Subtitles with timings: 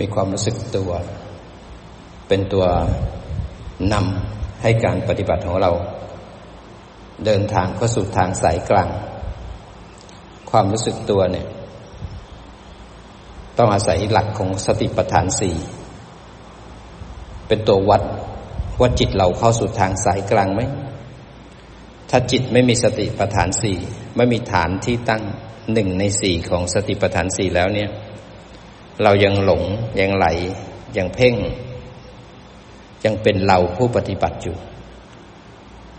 [0.00, 0.90] มีความรู้สึกตัว
[2.28, 2.64] เป็นตัว
[3.92, 5.72] นำให้การปฏิบัติของเรา
[7.24, 8.88] เดินทางเข้าสู่ทางสายกลาง
[10.50, 11.46] ความรู้สึกตัวเนี่ย
[13.58, 15.56] ต้องอาศัยหลักของสติปัฏฐานสี่
[17.48, 18.02] เป็นตัววัด
[18.80, 20.60] ว่าจิตเราเข้าสู่ทางสายกลางไหม
[22.10, 23.78] ถ้าจิตไม่มีสติปัฏฐานสี่
[24.16, 25.22] ไม่มีฐานที่ตั้ง
[25.72, 27.90] หนึ่งในสี่ของสติปัฏฐานสี่แล้วเนี่ย
[29.02, 29.62] เรายังหลง
[30.00, 30.26] ยังไหล
[30.96, 31.34] ยังเพ่ง
[33.04, 34.56] ยังเป็นเราผู้ปฏิบัติอยู่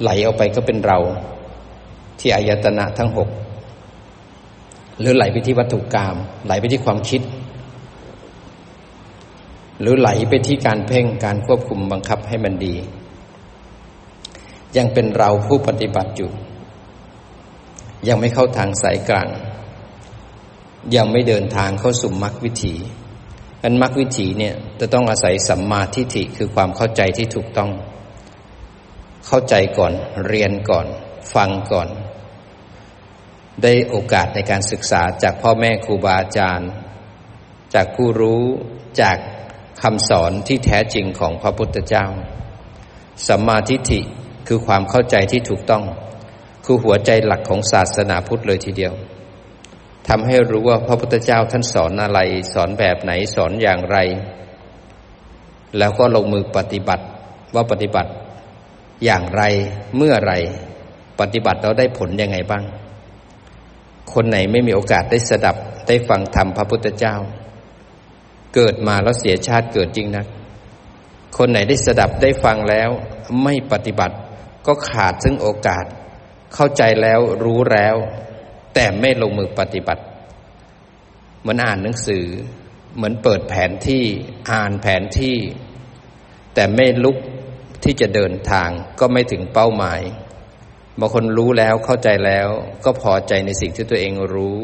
[0.01, 0.99] ไหลออกไปก็เป็นเรา
[2.19, 3.29] ที่อายตนะทั้งหก
[4.99, 7.21] หรือไหลไปที่วัตถุกรรมไหลไปที่ความคิด
[9.81, 12.75] หรือไหลไปที่การเพ่งการควบคุมบังคับให้มันดี
[14.77, 16.31] ยังเป็นเราผู้ปฏิบัติอยู่
[18.07, 19.29] ยังไม่เข้าทางสายกลาง
[20.95, 22.75] ยังไม่เดินทางเข้าสู่มรรควิถี
[23.63, 27.71] อันมรรควิถีเนี่ยจะต้องอาศัยสัมมาทิฏฐิคือความเข้าใจที่ถูกต้อง
[29.27, 29.93] เข้าใจก่อน
[30.27, 30.87] เรียนก่อน
[31.33, 31.89] ฟังก่อน
[33.63, 36.69] ได้โอกาสในการศึกษาจากพ่อแม่ครูบาอาจารย์
[37.73, 38.43] จากผู้รู้
[39.01, 39.17] จาก
[39.81, 42.05] คำสอนที่แท้จริงของพระพุทธเจ้า
[43.27, 44.01] สัมมาทิฏฐิ
[44.47, 45.83] คือความเข้าใจที่ถูกต้อง
[46.65, 48.93] คือหัวใจหลักของศาสนาพุทธเลยทีเดียว
[50.07, 52.19] ทำให้รู้ว่าพระพุทธเจ้าท่านสอนอะไร
[52.53, 53.97] สอนแบบไหนสอนอย่างไร
[55.77, 57.03] แล้วก็ลงมือปฏิบัติ
[57.55, 58.11] ว่าปฏิบัติ
[59.05, 59.43] อย่างไร
[59.97, 60.33] เมื่อไร
[61.19, 62.63] ปฏิบัติเราได้ผลยังไงบ้าง
[64.13, 65.55] คนไหนไม่มีโอกาสได้สดับ
[65.87, 67.15] ได้ฟังธรรมพระพุทธเจ้า
[68.55, 70.25] เกิดมาแล้วเสียชาติเกิดจริงนัก
[71.37, 72.89] คนไหนได้สดับได้ฟังแล้ว
[73.43, 74.15] ไม่ปฏิบัติ
[74.67, 75.85] ก็ขาดซึ่งโอกาส
[76.53, 77.95] เข้าใจแล้วรู้แล้ว
[78.73, 80.03] แต่ไม่ลงมือปฏิบัติ
[81.39, 82.25] เหมือนอ่านหนังสือ
[82.95, 84.03] เหมือนเปิดแผนที่
[84.51, 85.37] อ่านแผนที่
[86.53, 87.17] แต่ไม่ลุก
[87.83, 90.01] ที่จะเดินทางก็ไม่ถึงเป้าหมาย
[90.99, 92.47] บางคนรู้แล้วเข้าใจแล้ว
[92.85, 94.61] ก็พอใจในสิ่งที่ตัวเองรู้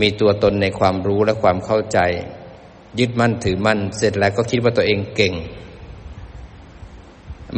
[0.00, 1.98] มีตัวตนในความรู้และความเข้าใจ
[2.98, 5.34] ยึดมั่นถือมั่น เสร็จแล้วก็คิดว่าตัวเองเก่ง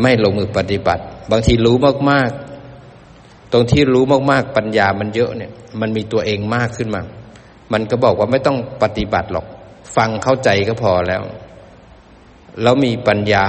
[0.01, 1.77] ไม่ลงมือปฏิบัติ บางทีรู้
[2.11, 2.31] มาก
[3.53, 7.03] ตรงที่รู้มากๆปัญญามันเยอะเนี่ย มันมีตัวเองมากขึ้นมา
[7.73, 9.47] มันก็บอกว่าไม่ต้องปฏิบัติหรอก
[9.97, 11.23] ฟังเข้าใจก็พอแล้ว
[12.63, 13.47] แล้วมีปัญญา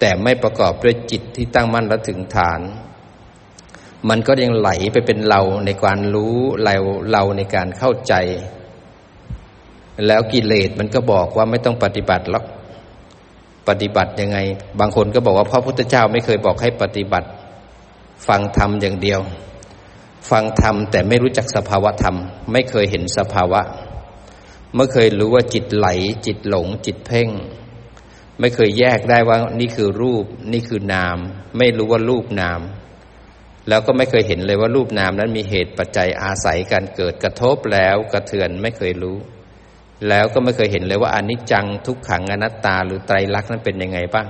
[0.00, 2.60] แต่ไม่ประกอบด้วยจิตที่ตั้งมั่นและถึงฐาน
[4.08, 6.74] มันก็ยังไหลไปเป็นเราในการรู้เรา
[7.12, 8.14] เราในการเข้าใจ
[10.06, 12.44] แล้วกิเลสมันก็บอกว่าไม่ต้องปฏิบัติหรอก
[13.68, 14.38] ปฏิบัติยังไง
[14.80, 17.28] บางคนก็บอกว่าพระพุทธเจ้าไม่เคยบอกให้ปฏิบัติ
[18.26, 19.20] ฟังธรรมอย่างเดียว
[20.30, 22.16] ฟังธรรมแต่ไม่รู้จักสภาวะธรรม
[22.52, 23.60] ไม่เคยเห็นสภาวะ
[24.74, 25.88] ไม่เคยรู้ว่าจิตไหล
[26.26, 27.28] จิตหลง จิตเพ่ง
[28.40, 31.18] ไม่เคยแยกได้ว่านี่คือรูป นี่คือนาม
[31.58, 32.60] ไม่รู้ว่ารูปนาม
[33.68, 39.16] แล้วก็ไม่เคยเห็นเลยว่ารูปนามนั้นมีเหตุปัจจัยอาศัยการเกิดกระทบแล้วกระเทือนไม่เคยรู้
[40.08, 44.26] แล้วก็ไม่เคยเห็นเลยว่าอนิจจังทุกขังอนัตตา หรือไตรลักษณ์นั้นเป็นยังไงบ้าง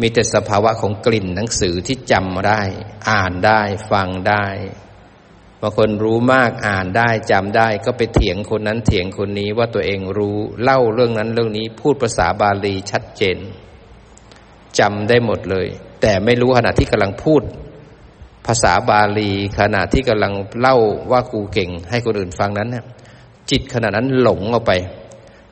[0.00, 2.62] มีแต่สภาวะของกลิ่นหนังสือที่จำได้
[3.10, 3.60] อ่านได้
[3.90, 4.46] ฟังได้
[5.60, 13.38] บางคนรู้มากอ่านได้จำได้ ก็ไปเถียงคนนั้นเถียงคนนี้ว่าตัวเองรู้เล่าเรื่องนั้นเรื่องนี้พูดภาษาบาลีชัดเจน
[14.78, 15.66] จำได้หมดเลย
[16.00, 17.42] แต่ไม่รู้ขณะที่กำลังพูด
[18.46, 19.30] ภาษาบาลี
[19.60, 20.76] ขณะที่กำลังเล่า
[21.10, 22.84] ว่ากูเก่ง ให้คนอื่นฟังนั้นเนี่ย
[23.50, 24.72] จิตขณะนั้นหลงออกไป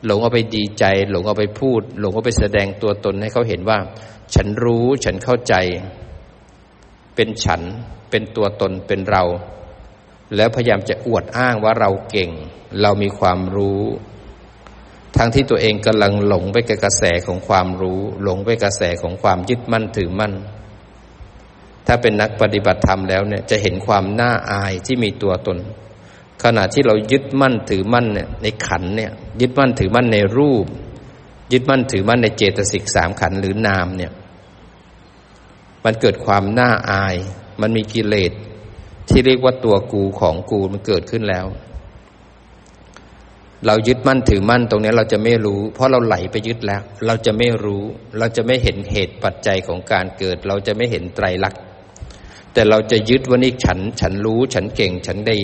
[0.06, 3.78] หลงเอาไปดีใจ หลงเอาไปพูด หลงเอาไปแสดงตัวตนให้เขาเห็นว่า
[4.34, 5.54] ฉันรู้ฉันเข้าใจ
[7.14, 7.62] เป็นฉัน
[8.10, 9.24] เป็นตัวตนเป็นเรา
[10.36, 12.30] แล้วพยายามจะอวดอ้างว่าเราเก่ง
[12.82, 13.82] เรามีความรู้
[15.16, 20.32] ทั้งที่ตัวเองกำลังหลงไปกับกระแสของความรู้ หลงไปกระแสของความยึดมั่นถือมั่น
[21.86, 25.58] ถ้าเป็นนักปฏิบัติธรรมแล้วเนี่ยจะเห็นความน่าอายที่มีตัวตน
[26.42, 29.10] ขณะที่เรายึดมั่นถือมั่นเนี่ยในขันเนี่ย
[29.40, 30.66] ยึดมั่นถือมั่นในรูป
[31.52, 34.12] ยึดมั่นถือมั่นในเจตสิกสามขันหรือนามเนี่ย
[35.84, 37.16] มันเกิดความน่าอาย
[37.60, 38.32] มันมีกิเลส
[39.08, 41.46] ที่เรียกว่าตัวกูของกูมันเกิดขึ้นแล้ว
[43.66, 47.84] เรายึดมั่นถือมั่นตรงนี้เราจะไม่รู้ เพราะเราไหลไปยึดแล้ว เราจะไม่รู้
[48.18, 51.60] เราจะไม่เห็นเหตุปัจจัยของการเกิด เราจะไม่เห็นไตรลักษณ์
[52.52, 55.40] แต่เราจะยึดว่านี่ฉัน ฉันรู้ ฉันเก่ง ฉันดี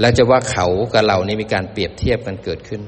[0.00, 2.82] แล้วจะว่าเขากับเรานี่มีการเปรียบเทียบกันเกิดขึ้น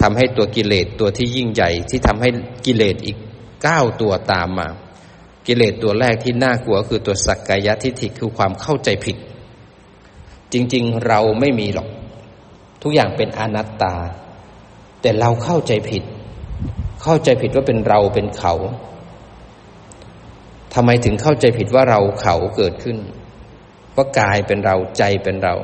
[0.00, 2.28] ทำให้ตัวกิเลสตัวที่ยิ่งใหญ่ที่ทำให้
[2.66, 3.16] กิเลสอีก
[3.62, 4.68] เก้าตัวตามมา
[5.46, 9.16] กิเลสตัวแรกที่น่ากลัวคือตัวสักกายทิฏฐิคือความเข้าใจผิด
[10.52, 11.88] จริงๆเราไม่มีหรอก
[12.82, 13.94] ทุกอย่างเป็นอนัตตา
[15.02, 16.02] แต่เราเข้าใจผิด
[17.02, 18.54] เข้าใจผิดว่าเป็นเราเป็นเขา
[20.74, 22.96] ทำไมถึงเข้าใจผิดว่าเราเขาเกิดขึ้น
[23.96, 25.54] ว่ากายเป็นเราใจเป็นเรา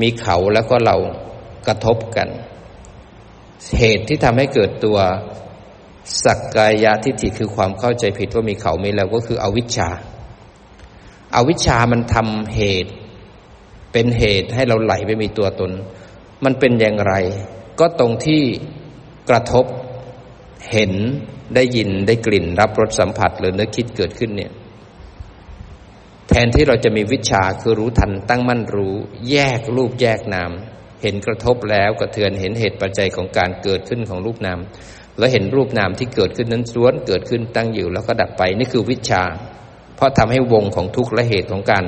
[0.00, 0.96] มีเขาแล้วก็เรา
[1.66, 2.28] กระทบกัน
[3.78, 4.98] เหตุที่ทำให้เกิดตัว
[6.24, 9.88] สักกายทิฏฐิคือความเข้าใจผิดว่ามีเขามีเราก็คืออวิชชา
[11.36, 12.92] อาวิชชามันทำเหตุ
[13.92, 15.70] เป็นเหตุให้เราไหลไปมีตัวตน
[16.44, 17.14] มันเป็นอย่างไร
[17.80, 18.42] ก็ตรงที่
[19.30, 19.66] กระทบ
[20.70, 20.92] เห็น
[21.54, 24.52] ได้ยินได้กลิ่น รับรสสัมผัส หรือนึกคิดเกิดขึ้นเนี่ย
[26.28, 28.94] แทนที่เราจะมีวิชาคือรู้ทันตั้งมั่นรู้
[29.30, 30.52] แยกรูปแยกนาม
[31.02, 34.58] เห็นกระทบแล้วกระเทือนเห็นเหตุปัจจัยของการเกิดขึ้นของรูปนาม
[35.18, 39.22] แล้วเห็นรูปนามที่เกิดขึ้นนั้นล้วนเกิดขึ้นตั้งอยู่แล้วก็ดับไปนี่คือวิชา
[39.96, 41.84] เพราะทำให้วงของทุกข์และเหตุของการ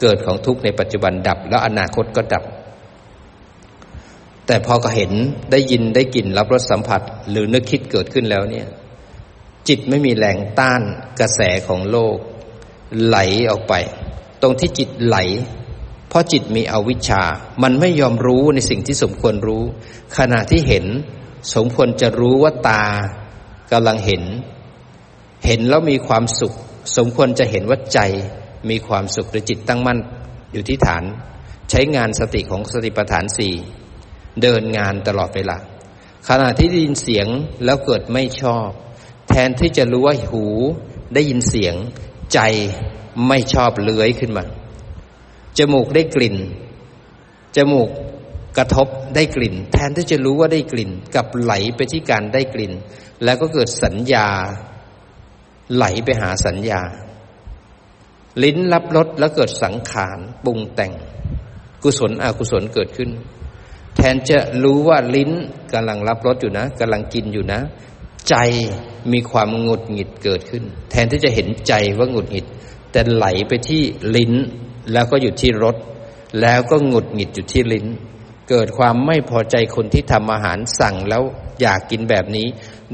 [0.00, 2.44] เกิดของทุกข์ในปัจจุบันดับ แล้วอนาคตก็ดับ
[4.46, 5.12] แต่พอก็เห็น
[5.50, 8.66] ได้ยินได้กลิ่นรับรสสัมผัส หรือนึกคิดเกิดขึ้นแล้วเนี่ย
[9.68, 10.82] จิตไม่มีแรงต้าน
[11.20, 12.16] กระแสของโลก
[13.06, 13.18] ไหล
[13.50, 13.74] ออกไป
[14.42, 15.16] ตรงที่จิตไหล
[16.10, 17.22] เพราะจิตมีอวิชชา
[17.62, 19.64] มันไม่ยอมรู้ในสิ่งที่สมควรรู้
[20.18, 20.84] ขณะที่เห็น
[21.54, 22.84] สมควรจะรู้ว่าตา
[23.72, 24.22] กำลังเห็น
[25.46, 26.54] เห็นแล้วมีความสุข
[26.96, 28.00] สมควรจะเห็นว่าใจ
[28.70, 29.98] มีความสุขหรือจิตตั้งมั่น
[30.52, 31.04] อยู่ที่ฐาน
[31.70, 33.54] ใช้งานสติของสติปัฏฐานสี่
[34.42, 35.58] เดินงานตลอดเวลา
[36.28, 37.26] ขณะที่ได้ยินเสียง
[37.64, 38.68] แล้วเกิดไม่ชอบ
[39.28, 40.46] แทนที่จะรู้ว่าหู
[41.14, 41.74] ได้ยินเสียง
[42.34, 42.40] ใจ
[43.28, 44.44] ไม่ชอบเลื้อยขึ้นมา
[45.58, 46.36] จมูกได้กลิ่น
[47.56, 47.88] จมูก
[48.58, 52.72] กระทบได้กลิ่น แทนที่จะรู้ว่าได้กลิ่นกับไหลไปที่การได้กลิ่น
[53.24, 54.28] แล้วก็เกิดสัญญา
[55.74, 56.82] ไหลไปหาสัญญา
[58.42, 60.92] ลิ้นรับรสแล้วเกิดสังขารปรุงแต่ง
[61.82, 63.10] กุศลอกุศลเกิดขึ้น
[63.96, 65.30] แทนจะรู้ว่าลิ้น
[65.72, 67.60] กำลังรับรสอยู่นะกำลังกินอยู่นะ
[68.28, 68.34] ใจ
[69.12, 72.46] มีความหงุดหงิดเกิดขึ้น แทนที่จะเห็นใจว่าหงุดหงิด
[72.92, 73.82] แต่ไหลไปที่
[74.16, 74.32] ลิ้น
[74.92, 75.76] แล้วก็อยู่ที่รส
[76.40, 77.86] แล้วก็หงุดหงิดอยู่ที่ลิ้น
[78.50, 81.22] เกิดความไม่พอใจคนที่ทำอาหารสั่งแล้ว
[81.60, 82.46] อยากกินแบบนี้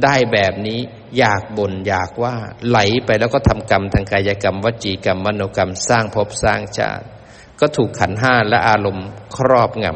[0.02, 0.80] ได้แบบนี้
[1.18, 2.34] อยากบน่นอยากว่า
[2.68, 7.04] ไหลไปแล้วก็ทำกรรมทางกายกรรมวจีกรรมมโนกรรมสร้างภพสร้างชาติ
[7.60, 9.86] ก็ถูกขันห้าและอารมณ์ครอบง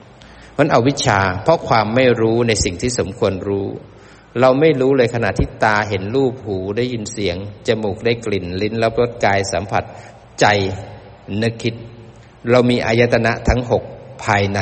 [0.00, 3.68] ำมันเอาวิชา เพราะความไม่รู้ในสิ่งที่สมควรรู้
[4.40, 7.36] เราไม่รู้เลยขณะที่ตาเห็นรูปหูได้ยินเสียง
[7.66, 9.84] จมูกได้กลิ่นลิ้นรับรสกายสัมผัส
[10.40, 10.46] ใจ
[11.42, 11.74] นึกคิด
[12.50, 13.82] เรามีอายตนะทั้งหก
[14.24, 14.60] ภายใน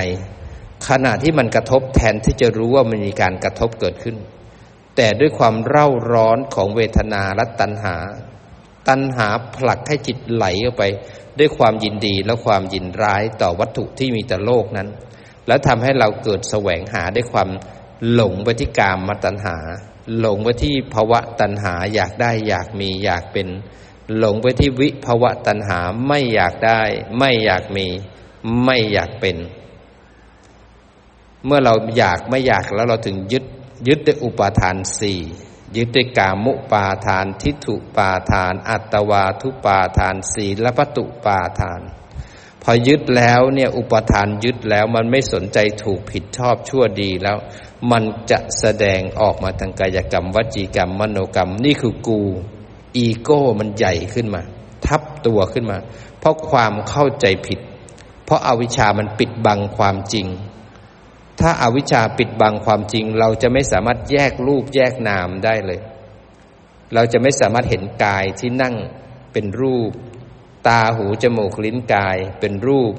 [0.89, 4.17] ขณะที่มันกระทบแทนที่จะรู้ว่ามันมีการกระทบเกิดขึ้น
[4.97, 7.97] แต่ด้วยความเร่าร้อนของเวทนาและตัณหา
[8.89, 10.85] ตัณหาผลักให้จิตไหลออกไป
[11.39, 14.89] ด้วยความยินดีและความยินร้ายต่อวัตถุที่มีแต่โลกนั้น
[15.47, 17.49] แล้วทำให้เราเกิดแสวงหาด้วยความ
[18.13, 19.57] หลงไปที่กามมาตัณหา
[20.19, 23.49] หลงไปที่ภาวะตัณหาอยากได้อยากมีอยากเป็น
[24.19, 26.83] หลงไปที่วิภาวะตัณหาไม่อยากได้
[27.19, 27.87] ไม่อยากมี
[28.65, 29.37] ไม่อยากเป็น
[31.45, 33.45] เมื่อเราอยากไม่อยากแล้วเราถึงยึด
[33.89, 35.21] ยึดด้วยอุปาทานสี่
[35.77, 41.81] ยึดด้วยกามุปาทาน ทิฏฐุปาทาน อัตวาทุปาทานสีและปตุปาทาน
[42.63, 47.37] พอยึดแล้วเนี่ยอุปทานยึดแล้วมันไม่สนใจถูกผิดชอบชั่วดีแล้ว
[47.91, 52.23] มันจะแสดงออกมาทางกายกรรม วจีกรรม มโนกรรมนี่คือกู
[52.97, 54.43] อีโก้มันใหญ่ขึ้นมา
[54.87, 55.79] ทับตัวขึ้นมา
[56.19, 57.59] เพราะความเข้าใจผิด
[58.25, 60.27] เพราะอาวิชามันปิดบังความจริง
[61.41, 65.81] ถ้าอาวิชาปิดบังความจริง เราจะไม่สามารถแยกรูปแยกนามได้เลย
[66.95, 68.77] เราจะไม่สามารถเห็นกายที่นั่ง
[69.33, 69.93] เป็นรูป
[70.69, 72.93] ตาหูจมูกลิ้นกายเป็นรูป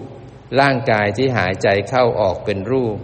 [0.60, 2.98] ร่างกายที่หายใจเข้าออกเป็นรูป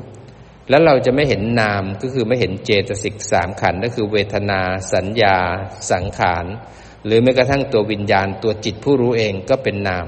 [0.69, 4.61] แล้วเราจะไม่เห็นนามก็คือไม่เห็นเจตสิกสามขันก็คือเวทนา
[4.93, 5.37] สัญญา
[5.91, 6.45] สังขาร
[7.05, 10.05] หรือแม้กระทั่งตัววิญญาณตัวจิตผู้รู้เองก็เป็นนาม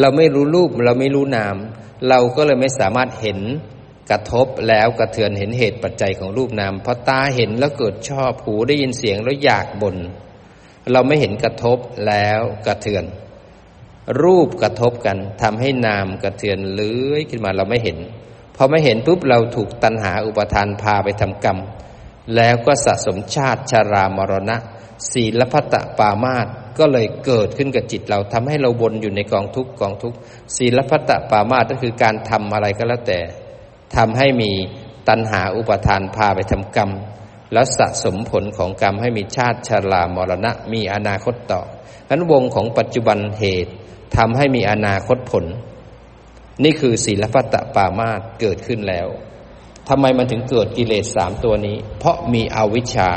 [0.00, 1.56] เราไม่รู้รูปเราไม่รู้นาม
[2.08, 3.38] เราก็เลยไม่สามารถเห็น
[4.10, 9.96] กระทบแล้วกระเทือนเห็นเหตุปัจจัยของรูปนามพอตาเห็นแล้วเกิดชอบหูได้ยินเสียงแล้วอยากบน่น
[10.92, 13.04] เราไม่เห็นกระทบแล้วกระเทือน
[14.22, 17.98] รูปกระทบกันทำให้นามกระเทือนเลื้อยขึ้นมาเราไม่เห็น
[18.60, 21.58] อไม่เห็นปุ๊บเราถูกตัณหาอุปทานพาไปทำกรรม
[22.36, 24.56] แล้วก็สะสมชาติชารามรณะ
[25.12, 26.46] ศีลพัตะปามาต
[26.78, 30.14] ก็เลยเกิดขึ้นกับจิตเราทำให้เราวนอยู่ในกองทุกกองทุก
[30.56, 33.20] ศีลพัตะปามาตก็คือการทำอะไรก็แล้วแต่
[33.96, 34.50] ทำให้มี
[35.08, 36.90] ตัณหาอุปทานพาไปทำกรรม
[37.52, 41.62] แล้วสะสมผลของกรรมให้มีชาติชรามรณะ มีอนาคตต่อ
[42.08, 43.72] นั้นวงของปัจจุบันเหตุ
[44.16, 45.44] ทำให้มีอนาคตผล
[46.64, 49.08] นี่คือศีลพัตตปามาตเกิดขึ้นแล้ว
[49.88, 53.10] ทำไมมันถึงเกิดกิเลสสามตัวนี้ เพราะมีอวิชชา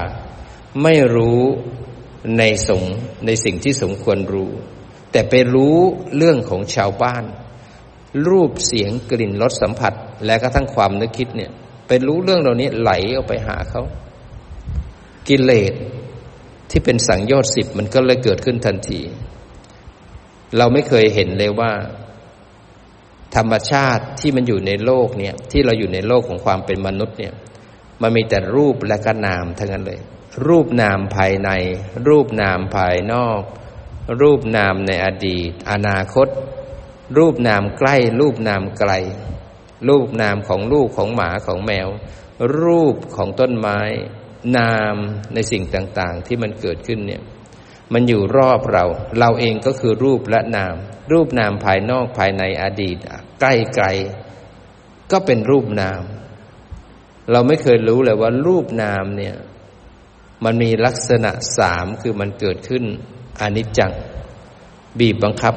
[0.84, 1.42] ไม่รู้
[2.38, 2.84] ในสง
[3.26, 4.52] ในสิ่งที่สมควรรู้
[5.12, 5.78] แต่ไปรู้
[6.16, 7.24] เรื่องของชาวบ้าน
[8.28, 9.94] รูปเสียงกลิ่นรสสัมผัส
[10.26, 11.52] และก็ทั้งความนึกคิดเนี่ย
[11.88, 13.84] ไปรู้เรื่องเหล่านี้ไหลออกไปหาเขา
[15.28, 15.74] กิเลส
[16.70, 19.02] ที่เป็นสังโยชน์สิบมันก็เลยเกิดขึ้นทันที
[20.58, 21.72] เราไม่เคยเห็นเลยว่า
[23.36, 27.34] ธรรมชาติที่มันอยู่ในโลกเนี่ยที่เราอยู่ในโลกของความเป็นมนุษย์เนี่ย
[28.02, 30.00] มันมีแต่รูปและก็นามทั้งนั้นเลย
[30.48, 31.50] รูปนามภายใน
[32.08, 33.42] รูปนามภายนอก
[34.22, 36.28] รูปนามในอดีต อนาคต
[37.18, 38.92] รูปนามใกล้ รูปนามไกล
[39.88, 41.88] รูปนามของลูกของหมาของแมว
[42.62, 43.80] รูปของต้นไม้
[44.58, 44.96] นาม
[45.34, 47.22] ในสิ่งต่างๆ ที่มันเกิดขึ้นเนี่ย
[47.94, 48.86] มันอยู่รอบเรา
[49.20, 50.76] เราเองก็คือรูปและนาม
[51.12, 52.98] รูปนามภายนอกภายในอดีต
[53.42, 53.88] ใกล้ไกล
[55.12, 56.02] ก็เป็นรูปนาม
[57.32, 59.36] เราไม่เคยรู้เลยว่ารูปนามเนี่ย
[60.44, 62.84] มันมีลักษณะสามคือมันเกิดขึ้น
[63.42, 63.94] อนิจจัง
[65.00, 65.56] บีบบังคับ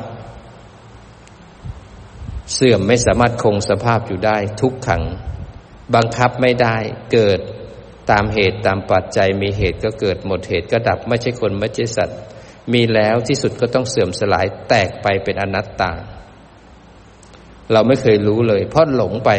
[2.54, 5.02] เสื่อมไม่สามารถคงสภาพอยู่ได้ ทุกขัง
[5.94, 6.76] บังคับไม่ได้
[7.12, 7.40] เกิด
[8.10, 12.18] ตามเหตุตามปัจจัยมีเหตุก็เกิดหมดเหตุก็ดับไม่ใช่คนไม่ใช่สัตว์
[12.72, 15.92] มีแล้วที่สุดก็ต้องเสื่อมสลายแตกไปเป็นอนัตตา
[17.72, 19.30] เราไม่เคยรู้เลย เพราะหลงไป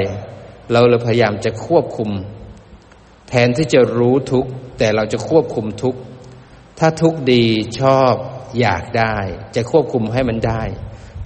[0.72, 2.10] เราเลยพยายามจะควบคุม
[3.29, 4.46] แทนที่จะรู้ทุก
[4.79, 5.96] แต่เราจะควบคุมทุก
[6.79, 7.46] ถ้าทุกดี
[7.79, 8.13] ชอบ
[8.60, 9.15] อยากได้
[9.55, 10.62] จะควบคุมให้มันได้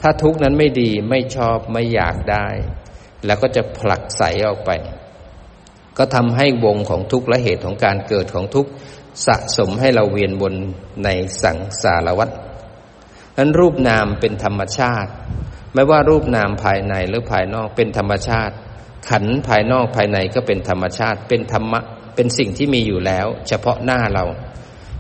[0.01, 2.47] ถ้าทุกนั้นไม่ดีไม่ชอบไม่อยากได้
[3.25, 4.71] แล้วก็จะผลักใสออกไป
[5.97, 8.67] ก็ทำให้วงของทุกและเหตุของการเกิดของทุก
[9.25, 10.53] สะสมให้เราเวียนวน
[11.03, 11.09] ใน
[11.43, 12.29] สังสารวัฏ
[13.37, 15.11] นั้นรูปนามเป็นธรรมชาติ
[15.73, 18.55] ไม่ว่ารูปนามภายในหรือภายนอกเป็นธรรมชาติ
[19.09, 21.79] ขันภายนอกภายในก็เป็นธรรมชาติ เป็นธรรมะ
[22.15, 24.25] เป็นสิ่งที่มีอยู่แล้ว เฉพาะหน้าเรา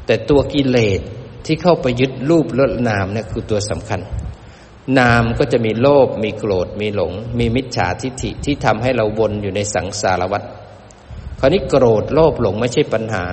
[0.05, 1.01] แต่ตัวกิเลส
[1.45, 4.01] ที่เข้าไปยึดรูปลดนามเนี่ยคือตัวสำคัญ
[4.99, 10.43] นามก็จะมีโลภมีโกรธมีหลง มีมิจฉาทิฏฐิที่ทำให้เราวนอยู่ในสังสารวัฏ
[11.39, 13.25] คราวนี้โกรธโลภหลงไม่ใช่ปัญหา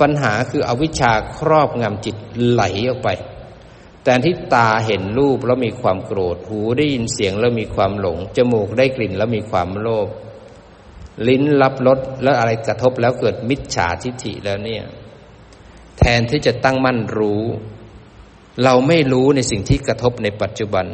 [0.00, 2.16] ปัญหาคืออวิชชาครอบงำจิต
[2.48, 3.08] ไหลออกไป
[4.04, 10.08] แต่ที่ตาเห็นรูปแล้วมีความโกรธ หูได้ยินเสียงแล้วมีความหลง จมูกได้กลิ่นแล้วมีความโลภ
[11.28, 14.84] ลิ้นรับรสแล้วอะไรกระทบแล้วเกิดมิจฉาทิฏฐิแล้วเนี่ย
[15.98, 17.42] แทนที่จะตั้งมั่นรู้
[18.62, 20.86] เราไม่รู้ในสิ่งที่กระทบในปัจจุบัน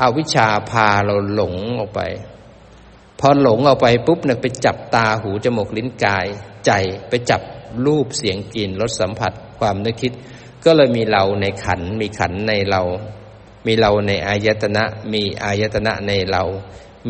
[0.00, 2.00] อาวิชชาพาเราหลงออกไป
[3.20, 6.26] พอหลงเอาไปปุ๊บเนี่ยไปจับตาหูจมูกลิ้นกาย
[6.66, 6.70] ใจ
[7.08, 7.40] ไปจับ
[7.86, 10.12] รูปเสียงกลิ่นรสสัมผัสความนึกคิด
[10.68, 12.82] ก็เลยมีเราในขัน มีขันในเรา
[13.66, 16.42] มีเราในอายตนะ มีอายตนะในเรา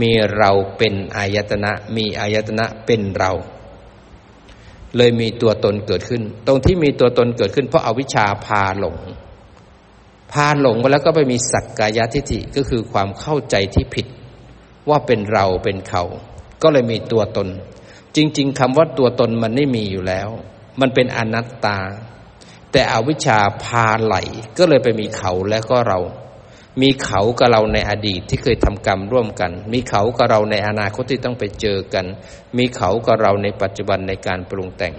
[0.00, 3.32] มีเราเป็นอายตนะ มีอายตนะเป็นเรา
[4.96, 8.96] เลยมีตัวตนเกิดขึ้น ตรงที่มีตัวตนเกิดขึ้น เพราะอาวิชชาพาหลง
[10.32, 14.06] พาหลงไปแล้วก็ไปมีสักกายทิฏฐิก็คือความเข้าใจที่ผิด
[14.88, 16.04] ว่าเป็นเราเป็นเขา
[16.62, 17.48] ก็เลยมีตัวตน
[18.16, 20.28] จริง ๆคำว่าตัวตนมันไม่มีอยู่แล้ว
[20.80, 21.78] มันเป็นอนัตตา
[22.72, 24.16] แต่อวิชชาพาไหล
[24.58, 26.00] ก็เลยไปมีเขาและก็เรา
[26.82, 32.06] มีเขากับเราในอดีตที่เคยทำกรรมร่วมกัน มีเขากับเราในอนาคตที่ต้องไปเจอกัน
[32.56, 34.94] มีเขากับเราในปัจจุบันในการปรุงแต่ง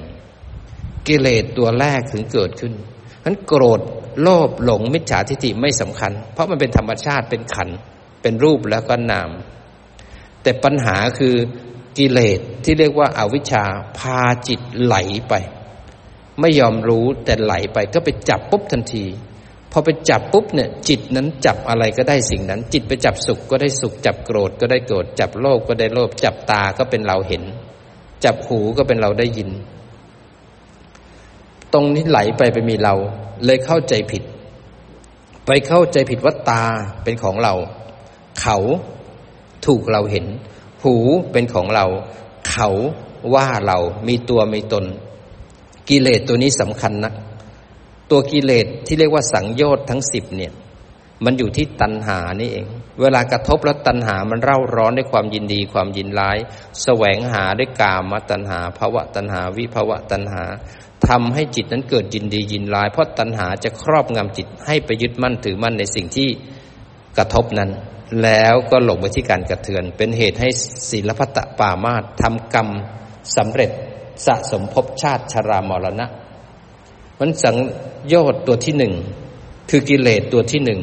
[1.07, 2.73] กิเลสตัวแรกถึงเกิดขึ้น
[3.25, 3.81] นั้นโกรธ
[4.21, 7.69] โลภหลงมิจฉาทิฏฐิไม่สำคัญ เพราะมันเป็นธรรมชาติเป็นขัน
[8.21, 9.29] เป็นรูปแล้วก็นาม
[10.43, 11.35] แต่ปัญหาคือ
[11.97, 13.63] กิเลสที่เรียกว่าอาวิชชา
[13.97, 14.95] พาจิตไหล
[15.29, 15.33] ไป
[16.41, 19.05] ไม่ยอมรู้แต่ไหลไปก็ไปจับปุ๊บทันที
[19.71, 27.43] พอไปจับปุ๊บเนี่ย จิตนั้นจับอะไรก็ได้สิ่งนั้น จิตไปจับสุขก็ได้สุข จับโกรธก็ได้โกรธจับโลภก็ได้โลภจับตาก็เป็นเราเห็น
[28.23, 29.49] จับหูก็เป็นเราได้ยิน
[31.73, 32.95] ตรงนี้ไหลไปไปมีเรา
[33.45, 34.23] เลยเข้าใจผิด
[35.45, 36.63] ไปเข้าใจผิดว่าตา
[37.03, 37.53] เป็นของเรา
[38.41, 38.57] เขา
[39.65, 40.25] ถูกเราเห็น
[40.83, 40.95] หู
[41.31, 41.85] เป็นของเรา
[42.49, 42.69] เขา
[43.33, 43.77] ว่าเรา
[44.07, 44.85] มีตัวมีตน
[45.89, 47.13] กิเลสตัวนี้สำคัญนะ
[48.11, 50.53] ตัวกิเลสที่เรียกว่าสังโยชน์ทั้งสิบเนี่ย
[51.25, 52.65] มันอยู่ที่ตัณหานี่เอง
[53.01, 56.37] เวลากระทบแล้วตัณหามันเร่าร้อนด้วยความยินดีความยินร้าย
[56.83, 60.43] แสวงหาด้วยกามตัณหาภาวะตัณหาวิภาวะตัณหา
[61.07, 66.29] ทำให้จิตนั้นเกิดยินดียินร้าย เพราะตัณหาจะครอบงำจิตให้ไปยึดมั่นถือมั่นในสิ่งที่
[67.17, 67.69] กระทบนั้น
[68.23, 70.49] แล้วก็หลงไปที่การกระเทือน เป็นเหตุให้
[70.89, 72.67] ศีลพัตตปามาตทำกรรม
[73.37, 73.71] สำเร็จ
[74.25, 76.07] สะสมภพชาติชรามรณะ
[77.19, 77.55] มันสัง
[78.07, 78.93] โยชน์ตัวที่หนึ่ง
[79.69, 80.81] คือกิเลสตัวที่หนึ่ง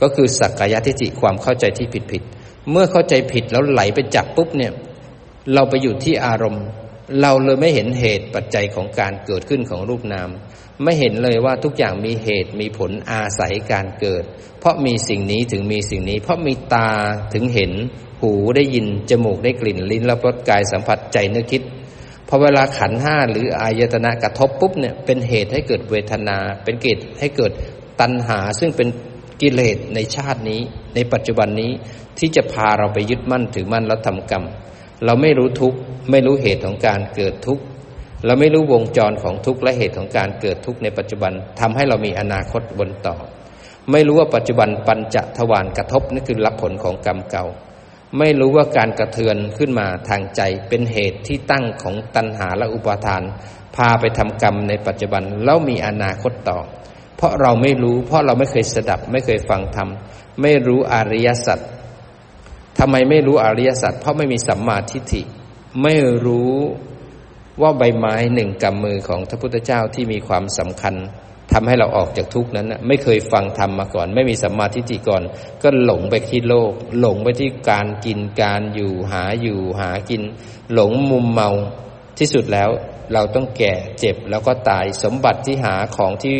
[0.00, 2.22] ก็คือสักกายทิฏฐิความเข้าใจที่ผิดผิด
[2.70, 4.72] เมื่อเข้าใจผิดแล้วไหลไปจับปุ๊บเนี่ย
[5.54, 6.64] เราไปอยู่ที่อารมณ์
[7.20, 10.28] เราเลยไม่เห็นเหตุปัจจัยของการเกิดขึ้นของรูปนาม
[10.82, 14.24] ไม่เห็นเลยว่าทุกอย่างมีเหตุมีผลอาศัยการเกิด
[14.60, 16.90] เพราะมีสิ่งนี้ถึงมีสิ่งนี้ เพราะมีตา
[17.34, 17.72] ถึงเห็น
[18.20, 21.62] หูได้ยินจมูกได้กลิ่นลิ้นรับรสกายสัมผัสใจนึกคิด
[22.32, 27.52] อเวลาขันห้าหรืออายตนะกระทบปุ๊บเนี่ยเป็นเหตุให้เกิดเวทนา เป็นเหตุให้เกิด
[28.00, 28.88] ตัณหา ซึ่งเป็น
[29.42, 30.60] กิเลสในชาตินี้
[30.94, 31.70] ในปัจจุบันนี้
[32.18, 34.44] ที่จะพาเราไปยึดมั่นถือมั่นแล้วทำกรรม
[35.04, 35.78] เราไม่รู้ทุกข์
[36.10, 37.62] ไม่รู้เหตุของการเกิดทุกข์
[38.26, 43.16] เราไม่รู้วงจรของทุกข์และเหตุของการเกิดทุกข์ในปัจจุบันทำให้เรามีอนาคตบนต่อ
[43.90, 47.44] ไม่รู้ว่าปัจจุบันปัญจทวารกระทบนั่นคือรับผลของกรรมเก่า
[48.18, 53.22] ไม่รู้ว่าการกระเทือนขึ้นมาทางใจเป็นเหตุที่ตั้งของตัณหาและอุปาทาน
[53.76, 56.58] พาไปทำกรรมในปัจจุบันแล้วมีอนาคตต่อ
[57.16, 59.88] เพราะเราไม่รู้ เพราะเราไม่เคยสดับ ไม่เคยฟังธรรม
[60.42, 61.58] ไม่รู้อริยสัจ
[62.78, 65.22] ทำไมไม่รู้อริยสัจเพราะไม่มีสัมมาทิฏฐิ
[65.82, 65.94] ไม่
[66.26, 66.54] รู้
[67.60, 70.94] ว่าใบไม้หนึ่งกำมือของพระพุทธเจ้าที่มีความสำคัญ
[71.52, 75.22] ทำให้เราออกจากทุกข์นั้นไม่เคยฟังธรรมมาก่อน ไม่มีสัมมาทิฏฐิก่อน
[75.62, 80.22] ก็หลงไปที่โลก หลงไปที่การกินการอยู่หาอยู่หากิน
[80.74, 81.50] หลงมุมเมา
[82.18, 82.70] ที่สุดแล้ว
[83.12, 86.36] เราต้องแก่เจ็บแล้วก็ตายสมบัติที่หาของที่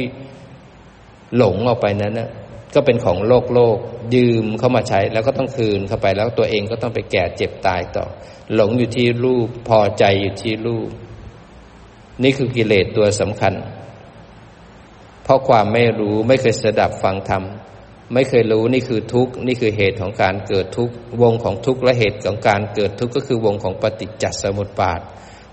[1.37, 2.31] หลงออกไปนั้นนะ
[2.75, 3.79] ก็เป็นของโลกโลก
[4.15, 8.07] ยืมเข้ามาใช้แล้วก็ต้องคืนเข้าไปแล้วตัวเองก็ต้องไปแก่เจ็บตายต่อ
[8.55, 10.89] หลงอยู่ที่รูปพอใจอยู่ที่รูป
[12.23, 13.55] นี่คือกิเลสตัวสำคัญ
[15.25, 17.43] เพราะความไม่รู้ไม่เคยสดับฟังธรรม
[18.15, 25.01] ไม่เคยรู้นี่คือทุกข์นี่คือเหตุของการเกิดทุกข์วงของทุกข์และเหตุของการเกิดทุกข์ก็คือวงของปฏิจจสมุปบาท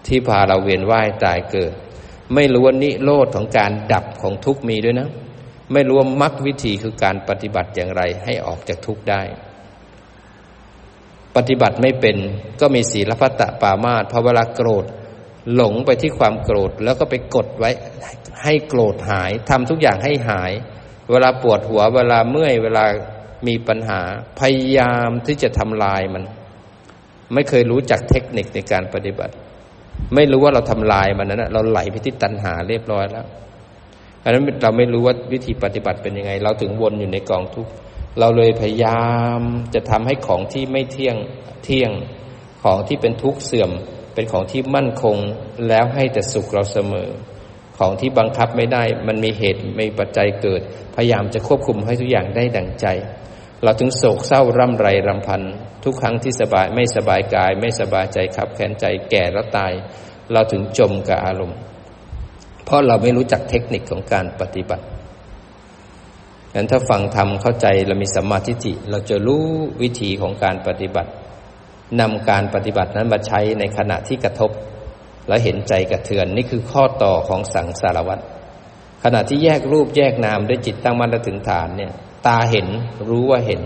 [0.08, 1.74] ที่พาเราเวียนว่ายตายเกิด
[2.34, 5.10] ไม่รู้ว่านิโรธของการดับของทุกข์มีด้วยนะ
[5.74, 9.22] ไม่รู้ว่ามรรควิธีคือการปฏิบัติอย่างไรให้ออกจากทุกข์ได้
[11.36, 12.18] ปฏิบัติไม่เป็น
[12.62, 14.86] ก็มีศีลพัตตปามาตพอเวลาโกรธ
[15.56, 17.70] หลงไปที่ความโกรธแล้วก็ไปกดไว้
[18.44, 20.52] ให้โกรธหายทำทุกอย่างให้หาย
[21.12, 22.86] เวลาปวดหัวเวลาเมื่อยเวลา
[23.48, 24.02] มีปัญหา
[24.40, 26.24] พยายามที่จะทำลายมัน
[27.34, 29.34] ไม่เคยรู้จักเทคนิคในการปฏิบัติ
[30.16, 33.26] ไม่รู้ว่าเราทำลายมันนั้นเราไหลไปที่ตัณหาเรียบร้อยแล้ว
[34.24, 37.72] อันนั้นเราไม่รู้ว่าวิธีปฏิบัติเป็นยังไง เราถึงวนอยู่ในกองทุกข์
[38.20, 39.08] เราเลยพยายา
[39.40, 39.42] ม
[39.74, 41.16] จะทำให้ของที่ไม่เที่ยง
[41.64, 41.92] เที่ยง
[42.64, 43.72] ของที่เป็นทุกข์เสื่อม
[44.20, 45.18] เป็นของที่มั่นคง
[45.68, 47.10] แล้วให้แต่สุขเราเสมอ
[47.78, 50.62] ของที่บังคับไม่ได้ มันมีเหตุมีปัจจัยเกิด
[50.96, 52.88] พยายามจะควบคุมให้ทุกอย่างได้ดังใจ
[53.64, 55.42] เราถึงโศกเศร้าร่ำไรรำพัน
[55.84, 59.72] ทุกครั้งที่สบายไม่สบายกาย ไม่สบายใจขับแขนใจแก่แล้วตาย
[60.32, 61.58] เราถึงจมกับอารมณ์
[62.66, 64.84] เพราะเราไม่รู้จักเทคนิคของการปฏิบัติ
[66.54, 69.46] งั้นถ้าฟังธรรมเข้าใจเรามีสัมมาทิฏฐิเราจะรู้
[69.82, 71.12] วิธีของการปฏิบัติ
[72.00, 74.52] นำการปฏิบัตินั้นมาใช้ในขณะที่กระทบ
[75.28, 78.24] และเห็นใจกระเทือนนี่คือข้อต่อของสังสารวัตร
[79.04, 81.92] ขณะที่แยกรูปแยกนามด้วยจิตตั้งมั่นถึงฐานเนี่ย
[82.28, 82.68] ตาเห็น
[83.10, 83.62] รู้ว่าเห็น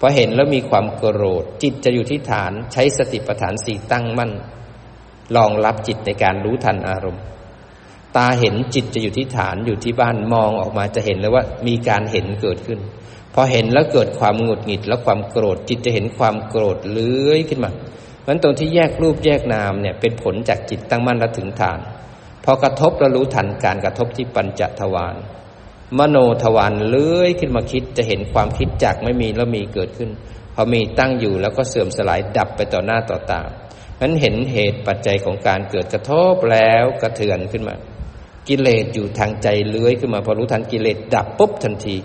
[0.00, 4.32] พอเห็นแล้วมีความโกรธ จิตจะอยู่ที่ฐานใช้สติปัฏฐานสี่ตั้งมั่น
[5.36, 7.22] รองรับจิตในการรู้ทันอารมณ์
[8.18, 12.78] ตาเห็นจิตจะอยู่ที่ฐานอยู่ที่บ้านมองออกมาจะเห็นเลยว่ามีการเห็นเกิดขึ้น
[13.34, 17.70] พอเห็นแล้วเกิดความหงุดหงิดแล้วความโกรธ จิตจะเห็นความโกรธเลื้อยขึ้นมา
[18.22, 21.78] เพราะตรงที่แยกรูปแยกนามเนี่ยเป็นผลจากจิตตั้งมั่นและถึงฐาน
[22.44, 25.16] พอกระทบแล้วรู้ทันการกระทบที่ปัญจทวาร
[25.98, 30.10] มโนทวารเลื้อยขึ้นมาคิดจะเห็นความคิดจากไม่มีแล้วมีเกิดขึ้น
[30.54, 33.42] พอมีตั้งอยู่แล้วก็เสื่อมสลายดับไปต่อหน้าต่อตา
[34.00, 37.74] นั้นเห็นเหตุปัจจัยของการเกิดกระทบแล้วกระเทือนขึ้นมา
[38.48, 41.96] กิเลสอยู่ทางใจเลื้อยขึ้นมาพอรู้ทันกิเลสดับปุ๊บทันที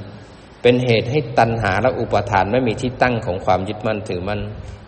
[0.61, 4.41] เป็นเหตุให้ตัณหาและอุปทานไม่มีที่ตั้งของความยึดมั่นถือมั่น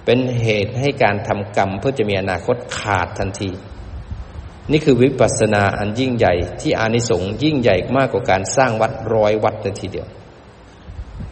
[0.05, 3.49] เป็นเหตุให้การทำกรรมเพื่อจะมีอนาคตขาดทันที
[4.71, 10.07] นี่คือวิปัสสนาอันยิ่งใหญ่ที่อานิสงส์ยิ่งใหญ่มากกว่าการสร้างวัดร้อยวัดในทีเดียว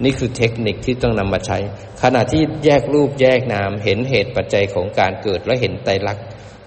[0.03, 1.57] นี่คือเทคนิคที่ต้องนำมาใช้
[2.01, 6.23] ขณะที่แยกรูปแยกนามเห็นเหตุปัจจัยของการเกิดและเห็นไตรลักษณ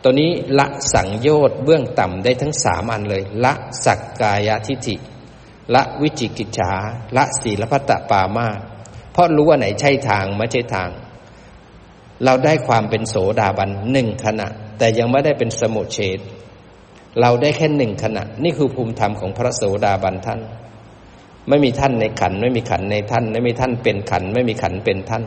[0.08, 3.52] ตัวนี้ละสังโยชน์เบื้องต่ำได้ทั้งสามอันเลย ละ
[3.84, 4.96] สักกายทิฏฐิ
[5.74, 6.72] ละวิจิกิจฉา
[7.16, 8.48] ละศีลพัตตปามา
[9.12, 10.90] เพราะรู้ว่าไหนใช่ทางไม่ใช่ทาง
[12.24, 16.18] เราได้ความเป็นโสดาบันหนึ่งขณะ แต่ยังไม่ได้เป็นสมุเฉด
[17.20, 20.40] เราได้แค่หนึ่งขณะ นี่คือภูมิธรรมของพระโสดาบันท่าน
[21.48, 25.24] ไม่มีท่านในขัน ไม่มีขันในท่าน ไม่มีท่านเป็นขัน ไม่มีขันเป็นท่าน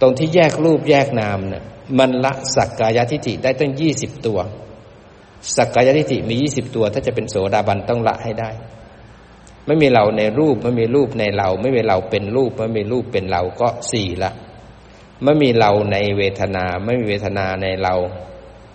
[0.00, 1.64] ตรงที่แยกรูปแยกนามเนี่ย
[1.98, 4.38] มันละสักกายทิฏฐิได้ตั้งยี่สิบตัว
[5.56, 8.50] สักกายทิฏฐิมียี่สิบตัว ถ้าจะเป็นโสดาบันต้องละให้ได้
[9.66, 14.30] ไม่มีเราในรูปไม่มีรูปในเรา ไม่มีเราเป็นรูปไม่มีรูปเป็นเราก็สี่ละ
[15.22, 17.94] ไม่มีเราในเวทนา ไม่มีเวทนาในเรา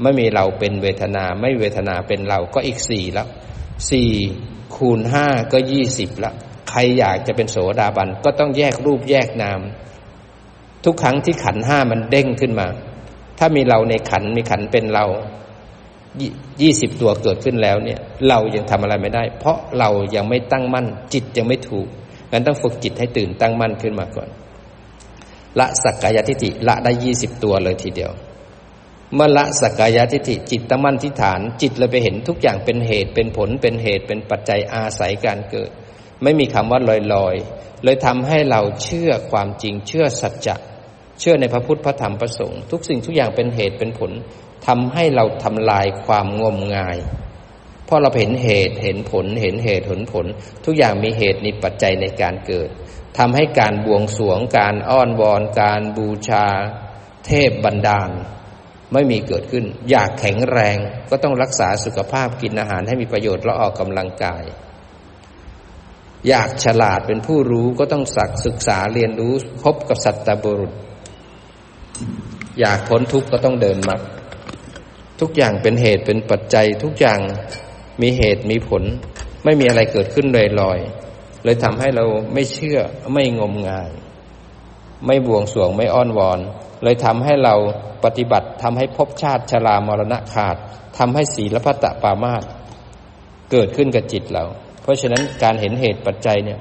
[0.02, 3.28] ไม่มีเราเป็นเวทนา ไม่เวทนาเป็นเราก็อีกสี่แล้ว
[3.90, 4.12] สี่
[4.76, 6.34] คูณห้าก็ยี่สิบละ
[6.70, 9.60] ใครอยากจะเป็นโสดาบันก็ต้องแยกรูปแยกนาม
[10.86, 12.68] ทุกครั้งที่ขันห้ามันเด้งขึ้นมา
[13.40, 15.06] ถ้ามีเราในขันมีขันเป็นเรา
[16.62, 21.88] ยี่สิบตัวเกิดขึ้นแล้วเนี่ย เรายังทำอะไรไม่ได้ เพราะเรายังไม่ตั้งมั่น จิตยังไม่ถูก
[22.32, 24.30] งั้นต้องฝึกจิตให้ตื่นตั้งมั่นขึ้นมาก่อน
[25.60, 28.12] ละสักกายทิฏฐิละได้ยี่สิบตัวเลยทีเดียว
[29.14, 35.72] เมื่อละสักกายทิฏฐิจิตตั้งมั่นที่ฐาน จิตเลยไปเห็นทุกอย่างเป็นเหตุเป็นผลเป็นเหตุเป็นปัจจัยอาศัยการเกิด
[36.24, 36.92] ไม่มีคำว่าล
[37.26, 40.56] อยๆ เลยทำให้เราเชื่อความจริงเชื่อสัจจะ
[41.20, 44.12] เชื่อในพระพุทธพระธรรมพระสงฆ์ทุกสิ่งทุกอย่างเป็นเหตุเป็นผล
[44.68, 46.98] ทำให้เราทำลายความงมงาย
[47.86, 50.26] เพราะเราเห็นเหตุเห็นผลเห็นเหตุเห็นผล
[50.66, 52.70] ทุกอย่างมีเหตุมีปัจจัยในการเกิด
[53.18, 56.46] ทำให้การบวงสวง การอ้อนวอน การบูชา
[57.26, 58.10] เทพบันดาล
[58.94, 60.78] ไม่มีเกิดขึ้น อยากแข็งแรง
[61.10, 64.44] ก็ต้องรักษาสุขภาพกินอาหารให้มีประโยชน์และออกกำลังกาย
[66.28, 70.74] อยากฉลาดเป็นผู้รู้ก็ต้องสักศึกษาเรียนรู้พบกับสัตตบุรุษ
[72.60, 74.02] อยากพ้นทุกข์ก็ต้องเดินมรรค
[75.20, 77.20] ทุกอย่างเป็นเหตุเป็นปัจจัย ทุกอย่าง
[78.02, 78.84] มีเหตุมีผล
[79.44, 80.80] ไม่มีอะไรเกิดขึ้นลอยลอย
[81.44, 82.80] เลยทำให้เราไม่เชื่อ
[83.14, 83.90] ไม่งมงาย
[85.06, 86.40] ไม่บวงสรวงไม่อ้อนวอน
[86.84, 87.56] เลยทำให้เรา
[88.04, 90.56] ปฏิบัติทำให้ภพชาติชรามรณะขาด
[90.98, 92.44] ทำให้ศีลพัตตปามาต
[93.52, 94.46] เกิดขึ้นกับจิตเรา
[94.90, 96.60] ราะฉะนั้นการเห็นเหตุปัจจัยเนี่ย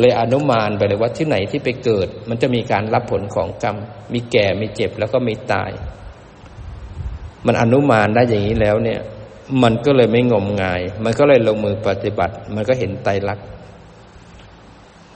[0.00, 3.76] เลยอนุมานไปเลยว่าที่ไหนที่ไปเกิด มันจะมีการรับผลของกรรม
[4.12, 5.70] มีแก่มีเจ็บแล้วก็มีตาย
[7.46, 9.00] มันอนุมานได้อย่างนี้แล้วเนี่ย
[9.62, 13.46] มันก็เลยไม่งมงาย มันก็เลยลงมือปฏิบัติ มันก็เห็นไตรลักษณ์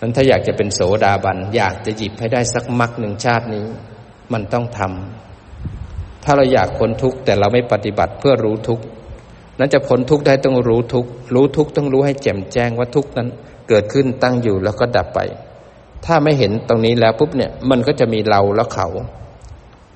[0.00, 3.66] นั้นถ้าอยากจะเป็นโสดาบัน อยากจะหยิบให้ได้สักมักหนึ่งชาตินี้
[4.32, 8.84] มันต้องทำถ้าเราอยากพ้นทุกข์แต่เราไม่ปฏิบัติเพื่อรู้ทุกข์
[9.58, 13.28] นั้นจะพ้นทุกข์ได้ต้องรู้ทุกข์รู้ทุกข์ต้องรู้ให้แจ่มแจ้งว่าทุกข์นั้น
[13.68, 15.20] เกิดขึ้นตั้งอยู่แล้วก็ดับไป
[16.04, 18.88] ถ้าไม่เห็นตรงนี้แล้วปุ๊บเนี่ยมันก็จะมีเราแล้วเขา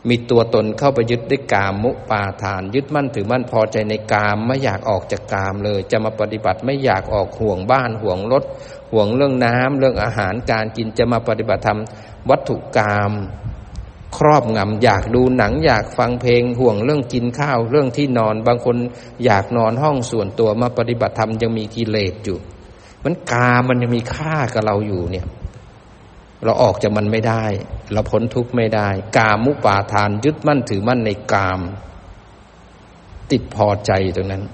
[0.09, 8.45] มีตัวตนเข้าไปยึดด้วยกามมุปาทาน ยึดมั่นถือมั่นพอใจในกามไม่อยากออกจากกามเลย จะมาปฏิบัติไม่อยากออกห่วงบ้านห่วงรถ
[8.93, 11.81] ห่วงเรื่องน้ำเรื่องอาหารการกินจะมาปฏิบัติธรรม
[12.31, 13.13] วัตถุกาม
[14.17, 18.77] ครอบงำอยากดูหนังอยากฟังเพลงห่วงเรื่องกินข้าวเรื่องที่นอน บางคน
[19.25, 22.39] อยากนอนห้องส่วนตัวมาปฏิบัติธรรมยังมีกิเลสอยู่
[23.05, 25.27] มันกามันยังมีค่ากับเราอยู่เนี่ย
[26.45, 27.45] เราออกจากมันไม่ได้
[27.93, 31.61] เราพ้นทุกข์ไม่ได้ กามุปาทานยึดมั่นถือมั่นในกาม
[33.31, 34.45] ติดพอใจตรงนั้น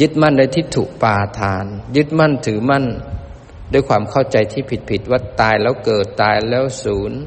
[0.00, 1.64] ยึดมั่นในทิฏฐุปาทาน
[1.96, 2.84] ยึดมั่นถือมั่น
[3.72, 7.18] ด้วยความเข้าใจที่ผิดผิดว่าตายแล้วเกิดตายแล้วศูนย์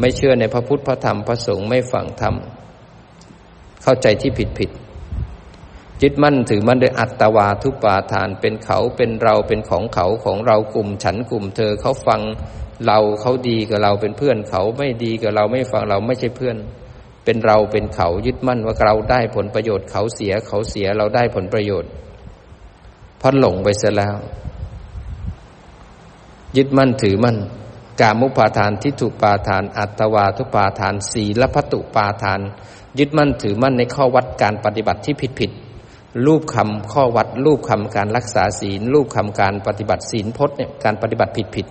[0.00, 2.34] ไม่เชื่อในพระพุทธพระธรรมพระสงฆ์ไม่ฝังธรรม
[3.82, 4.70] เข้าใจที่ผิดผิด
[6.02, 12.20] ยึดมั่นถือมั่นโดยอัตวาทุปาทานเป็นเขาเป็นเราเป็นของเขาของเรากลุ่มฉันกลุ่มเธอเขาฟัง
[12.86, 16.56] เราเขาดีกับเราเป็นเพื่อนเขาไม่ดีกับเราไม่ฟังเราไม่ใช่เพื่อน
[17.24, 21.90] เป็นเราเป็นเขายึดมั่นว่าเราได้ผลประโยชน์เขาเสียเขาเสียเราได้ผลประโยชน์
[23.20, 24.16] พอหลงไปเสียแล้ว
[26.56, 27.36] ยึดมั่นถือมั่น
[28.00, 32.40] กามุปาทานทิฏฐุปาทาน อัตวาทุปาทานสีละพัตุปาทาน
[32.98, 35.50] ยึดมั่นถือมั่นในข้อวัดการปฏิบัติที่ผิดผิด
[36.26, 41.66] รูปคำข้อวัดรูปคำการรักษาศีล รูปคำการปฏิบัติศีลพจน์เนี่ยการปฏิบัติผิดผิด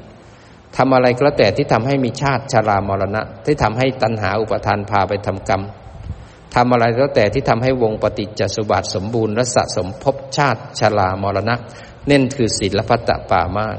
[0.78, 5.62] ทำอะไรก็แล้วแต่ที่ทำให้มีชาติชรามรณะ ที่ทำให้ตัณหาอุปทานพาไปทำกรรม
[6.56, 11.56] ทำอะไรก็แล้วแต่ที่ทำให้วงปฏิจจสุบัติสมบูรณ์และสะสมภพชาติชรามรณะ
[12.08, 13.78] เน้นคือศีลพัตตป่ามาก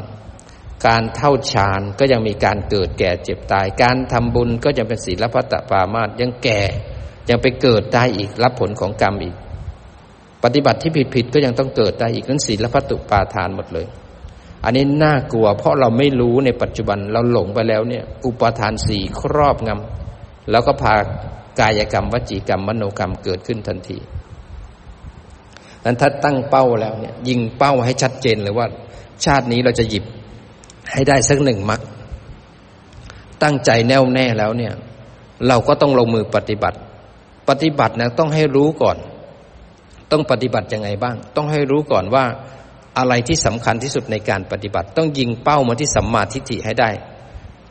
[0.86, 6.60] การเท่าฌานก็ยังมีการเกิดแก่เจ็บตาย การทำบุญก็ยังเป็นศีลพัตตปามาตยังแก่
[7.28, 9.34] ยังไปเกิดได้อีกรับผลของกรรมอีก
[10.44, 13.86] ปฏิบัติที่ผิดๆก็ยังต้องเกิดได้อีกนั้นศีลพัตุปาทานหมดเลย
[14.64, 20.94] อันนี้น่ากลัว เพราะเราไม่รู้ในปัจจุบันเราหลงไปแล้วเนี่ย อุปทานสี่ครอบงำแล้วก็พา
[21.60, 23.98] กายกรรมวจีกรรมมโนกรรมเกิดขึ้นทันที
[25.84, 28.66] นั้นถ้าตั้งเป้าแล้วเนี่ยยิงเป้าให้ชัดเจนเลยว่า
[29.24, 30.04] ชาตินี้เราจะหยิบ
[30.92, 31.80] ให้ได้สักหนึ่งมัก
[33.42, 34.72] ตั้งใจแน่วแน่แล้วเนี่ย
[35.48, 36.78] เราก็ต้องลงมือปฏิบัติ
[37.48, 38.96] ปฏิบัตินะต้องให้รู้ก่อน
[40.10, 42.24] ต้องปฏิบัติยังไงบ้าง ต้องให้รู้ก่อนว่า
[42.98, 46.90] อะไรที่สำคัญที่สุดในการปฏิบัติ ต้องยิงเป้ามาที่สัมมาทิฏฐิให้ได้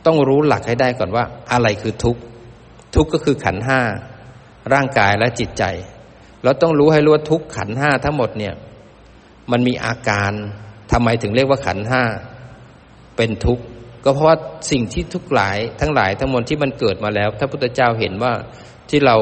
[0.06, 2.20] ต้องรู้หลักให้ได้ก่อนว่า อะไรคือทุกข์
[2.94, 3.80] ทุกข์ก็คือขันห้า
[4.72, 5.64] ร่างกายและจิตใจ
[6.44, 8.54] เราต้องรู้ให้รู้ว่าทุกข์ขันห้าทั้งหมดเนี่ย
[9.50, 10.32] มันมีอาการ
[10.92, 12.02] ทำไมถึงเรียกว่าขันห้า
[13.18, 13.64] เป็นทุกข์
[14.04, 14.36] ก็เพราะว่า
[14.70, 18.32] สิ่งที่ทุกข์หลายทั้งหลายทั้งมวลที่มันเกิดมาแล้วถ้าพุทธเจ้าเห็นว่า
[18.90, 19.16] ที่เรา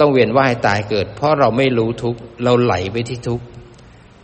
[0.00, 3.44] ต้องเวียนว่ายตายเกิด เพราะเราไม่รู้ทุกข์เราไหลไปที่ทุกข์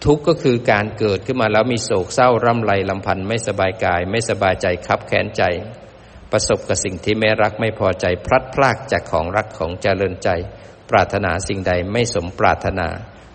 [0.04, 5.42] ทุกข์ก็คือการเกิดขึ้นมาแล้วมีโศกเศร้าร่ำไรลำพันธ์ไม่สบายกาย ไม่สบายใจคับแค้นใจ
[6.32, 10.28] ประสบกับสิ่งที่ไม่รักไม่พอใจพลัดพรากจากของรักของเจริญใจ
[10.90, 12.88] ปรารถนาสิ่งใดไม่สมปรารถนา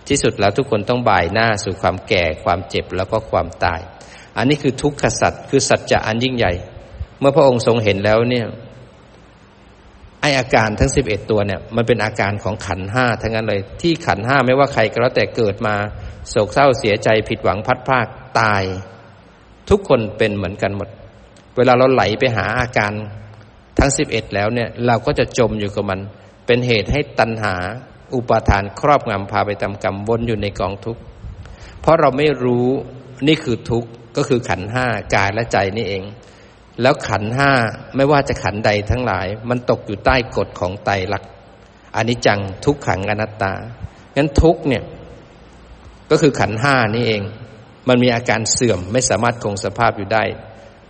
[0.08, 3.82] ที่สุดแล้วทุกคนต้องบ่ายหน้าสู่ความแก่ความเจ็บแล้วก็ความตาย
[4.38, 6.54] อันนี้คือทุกขสัตว์คือสัจจะอันยิ่งใหญ่
[7.20, 8.48] เมื่อพระองค์ทรงเห็นแล้วเนี่ย
[10.22, 15.76] ไออาการทั้งสิบเอ็ดตัวเนี่ย มันเป็นอาการของขันห้าทั้งนั้นเลย ที่ขันห้าไม่ว่าใครก็แล้วแต่เกิดมา
[16.30, 18.08] โศกเศร้าเสียใจผิดหวังพัดพลาก
[18.40, 18.64] ตาย
[19.70, 20.90] ทุกคนเป็นเหมือนกันหมด
[21.58, 22.94] เวลาเราไหลไปหาอาการ
[23.80, 26.00] ทั้งสิบเอ็ดแล้วเนี่ย เราก็จะจมอยู่กับมัน
[26.46, 27.56] เป็นเหตุให้ตัณหา
[28.16, 31.02] อุปาทานครอบงำพาไปตามกรรมวนอยู่ในกองทุกข์
[31.82, 32.68] เพราะเราไม่รู้
[33.28, 36.04] นี่คือทุกข์ ก็คือขันห้ากายและใจนี่เอง
[36.82, 37.52] แล้วขันห้า
[37.96, 41.32] ไม่ว่าจะขันใดทั้งหลาย มันตกอยู่ใต้กฎของไตรลักษณ์
[41.96, 43.54] อนิจจังทุกขังอนัตตา
[44.16, 44.84] งั้นทุกเนี่ย
[46.12, 47.22] ก็คือขันห้านี่เอง
[47.88, 50.24] มันมีอาการเสื่อมไม่สามารถคงสภาพอยู่ได้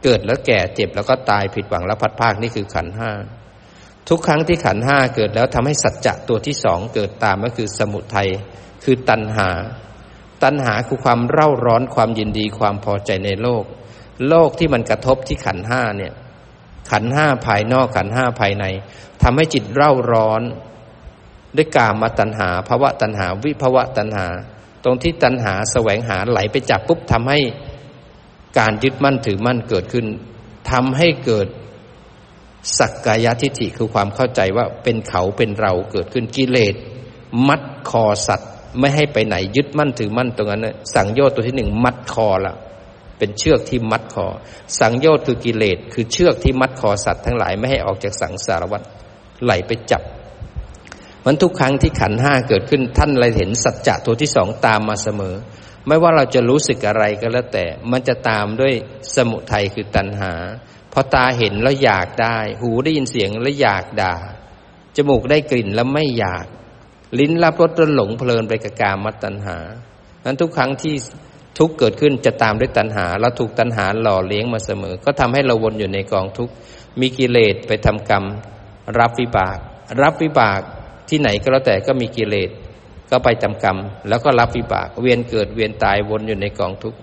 [0.04, 3.12] เกิดแล้วแก่เจ็บแล้วก็ตายผิดหวังแล้วพัดภาคนี่คือขันห้า
[4.10, 8.30] ทุกครั้งที่ขันห้าเกิดแล้วทำให้สัจจะตัวที่สองเกิดตามก็คือสมุทัย
[8.84, 9.50] คือตัณหา
[10.46, 13.64] ตัณหาคือความเร่าร้อนความยินดีความพอใจในโลก
[14.28, 16.14] โลกที่มันกระทบที่ขันห้าเนี่ย
[16.92, 18.66] ขันห้าภายนอกขันห้าภายใน
[19.24, 20.42] ทำให้จิตเร่าร้อน
[21.56, 24.28] ด้วยกามาตัณหาภาวะตัณหา วิภาวะตัณหา
[24.84, 27.40] ตรงที่ตัณหาแสวงหาไหลไปจับปุ๊บทำให้
[28.60, 30.06] การยึดมั่นถือมั่นเกิดขึ้น
[30.72, 31.48] ทำให้เกิด
[32.78, 36.76] สักกายทิฏฐิคือความเข้าใจว่าเป็นเขาเป็นเราเกิดขึ้นกิเลส
[37.48, 42.56] มัดคอสัตว์ ไม่ให้ไปไหนยึดมั่นถือมั่นตรงนั้นสั่งโยชน์ตัวที่หนึ่งมัดคอละ
[43.18, 44.28] เป็นเชือกที่มัดคอ
[44.80, 48.82] สังโยชน์คือกิเลสคือเชือกที่มัดคอสัตว์ทั้งหลายไม่ให้ออกจากสังสารวัฏ
[49.44, 50.02] ไหลไปจับ
[51.26, 55.36] มันทุกครั้งที่ขันห้าเกิดขึ้นท่านเลยเห็นสัจจะตัวที่สองตามมาเสมอ
[55.88, 58.74] ไม่ว่าเราจะรู้สึกอะไรก็แล้วแต่ มันจะตามด้วย
[59.16, 60.34] สมุทัยคือตัณหา
[60.94, 64.16] พอตาเห็นแล้วอยากได้ หูได้ยินเสียงแล้วอยากด่า
[64.96, 66.46] จมูกได้กลิ่นแล้วไม่อยาก
[67.19, 69.58] ลิ้นรับรสจนหลงเพลินไปกับกามตัณหา
[70.25, 70.95] นั้นทุกครั้งที่
[71.60, 76.49] ทุกเกิดขึ้นจะตามด้วยตัณหาเราถูกตัณหาหล่อเลี้ยงมาเสมอ ก็ทำให้เราวนอยู่ในกองทุก
[76.99, 78.23] มีกิเลสไปทำกรรม
[78.99, 79.58] รับวิบาก
[80.01, 80.62] รับวิบาก
[81.10, 82.49] ที่ไหนก็แล้วแต่ก็มีกิเลส
[83.10, 86.99] ก็ไปจำกรรม แล้วก็รับวิบาก เวียนเกิดเวียนตายวนอยู่ในกองทุกข์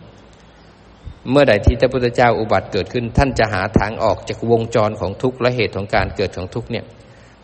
[1.30, 6.84] เมื่อใดที่พระพุทธเจ้าอุบัติเกิดขึ้น ท่านจะหาทางออกจากวงจรของทุกข์และเหตุของการเกิดของทุกข์เนี่ย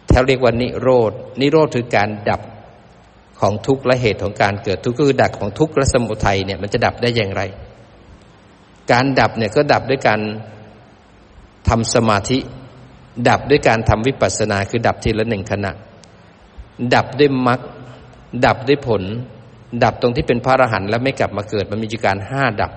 [0.09, 2.41] แถวเรียกว่านิโรดนิโรธคือการดับ
[3.41, 7.43] ของทุกข์และเหตุของการเกิดทุกข์ก็คือดับของทุกข์และสมุทัยเนี่ยมันจะดับได้อย่างไร
[8.93, 10.21] การดับเนี่ยก็ดับด้วยการ
[11.69, 12.39] ทำสมาธิ
[13.29, 15.73] ดับด้วยการทำวิปัสสนาคือดับทีละหนึ่งขณะ
[16.95, 17.61] ดับด้วยมรรค
[18.47, 19.03] ดับด้วยผล
[19.85, 22.73] ดับตรงที่เป็นพระอรหันต์แล้วไม่กลับมาเกิดมันมีการห้าดับ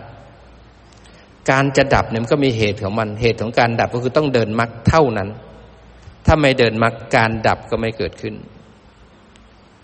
[1.49, 5.29] การจะดับเนี่ยมันก็มีเหตุของมันเหตุของการดับก็คือต้องเดินมรรคเท่านั้น
[6.25, 8.35] ถ้าไม่เดินมรรคการดับก็ไม่เกิดขึ้น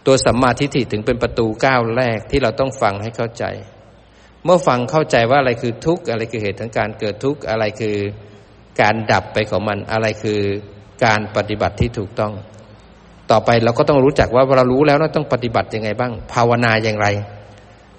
[0.07, 3.43] ตัวสัมมาทิฏฐิถึงเป็นประตูก้าวแรกที่เราต้องฟังให้เข้าใจ
[4.43, 7.95] เมื่อฟังเข้าใจว่าอะไรคือทุกข์อะไรคือเหตุของการเกิดทุกข์อะไรคือ
[8.81, 10.39] การดับไปของมันอะไรคือ
[11.05, 12.33] การปฏิบัติที่ถูกต้อง
[13.31, 17.07] ต่อไปเราก็ต้องรู้จักว่าเรารู้แล้วเราต้องปฏิบัติยังไงบ้าง ภาวนาอย่างไร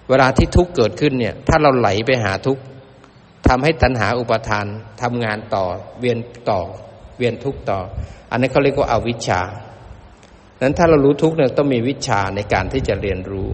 [0.09, 2.63] เวลาที่ทุกข์เกิดขึ้นเนี่ย ถ้าเราไหลไปหาทุกข์
[3.49, 4.67] ทำให้ตัณหาอุปทาน
[5.03, 5.65] ทำงานต่อ
[6.01, 6.19] เวียน
[6.51, 6.61] ต่อ
[7.19, 7.79] เวียนทุกข์ต่อ
[8.31, 9.41] อันนี้เขาเรียกว่าอาวิชชา
[10.63, 13.51] นั้นถ้าเรารู้ทุกเนี่ยต้องมีวิชาในการที่จะเรียนรู้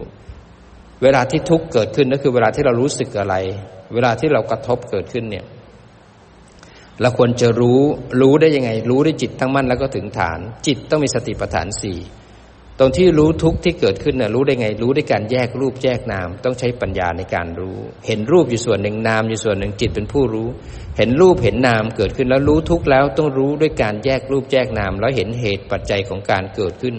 [1.03, 3.35] เวลาที่ทุกเกิดขึ้นก็คือเวลาที่เรารู้สึกอะไร
[3.93, 5.45] เวลาที่เรากระทบเกิดขึ้นเนี่ย
[7.01, 7.79] เราควรจะรู้
[8.21, 11.97] รู้ได้ยังไง รู้ได้จิตทั้งมั่นแล้วก็ถึงฐาน จิตต้องมีสติปัฏฐานสี่
[12.79, 20.47] ตรงที่รู้ทุกที่เกิดขึ้นเนี่ยรู้ได้ไง รู้ได้การแยกรูปแยกนาม ต้องใช้ปัญญาในการรู้ เห็นรูปอยู่ส่วนหนึ่งนามอยู่ส่วนหนึ่งจิตเป็นผู้รู้
[20.97, 26.95] เห็นรูปเห็นนามเกิดขึ้นแล้วรู้ทุกแล้วต้องรู้ด้วยการแยกรูปแยกนาม แล้วเห็นเหตุปัจจัยของการเกิดขึ้น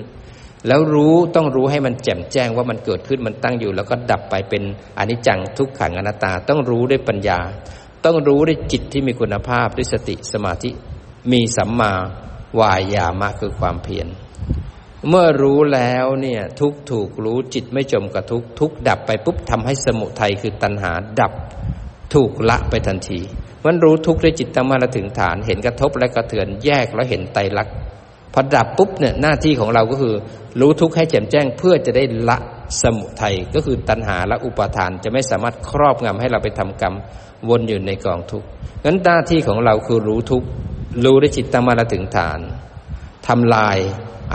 [0.67, 4.63] แล้วรู้ต้องรู้ให้มันแจ่มแจ้งว่ามันเกิดขึ้นมันตั้งอยู่ แล้วก็ดับไปเป็น
[4.99, 7.39] อนิจจังทุกขังอนัตตา ต้องรู้ด้วยปัญญา
[8.05, 10.71] ต้องรู้ด้วยจิตที่มีคุณภาพด้วยสติสมาธิ
[11.33, 11.93] มีสัมมา
[12.61, 14.09] วายามะคือความเพียร
[15.09, 21.33] เมื่อรู้แล้วเนี่ยทุกถูกรู้จิตไม่จมกับทุกทุกดับไปปุ๊บทำให้สมุทัยคือตัณหาดับ
[22.15, 23.21] ถูกละไปทันที
[23.65, 27.75] มันรู้ทุกด้วยจิตตั้งมั่นและถึงฐาน เห็นกระทบและกระเทือนแยกแล้วเห็นไตรลักษณ์
[28.33, 30.15] พอดับปุ๊บเนี่ยหน้าที่ของเราก็คือ
[30.61, 32.39] รู้ทุกให้แจ่มแจ้งเพื่อจะได้ละ
[32.83, 36.95] สมุทัยก็คือตัณหาและอุปาทานจะไม่สามารถครอบงำให้เราไปทำกรรม
[37.49, 38.47] วนอยู่ในกองทุกข์
[38.85, 40.47] งั้นหน้าที่ของเราคือรู้ทุกข์
[41.05, 42.41] รู้ได้จิตตั้งมาถึงฐาน
[43.29, 43.79] ทำลาย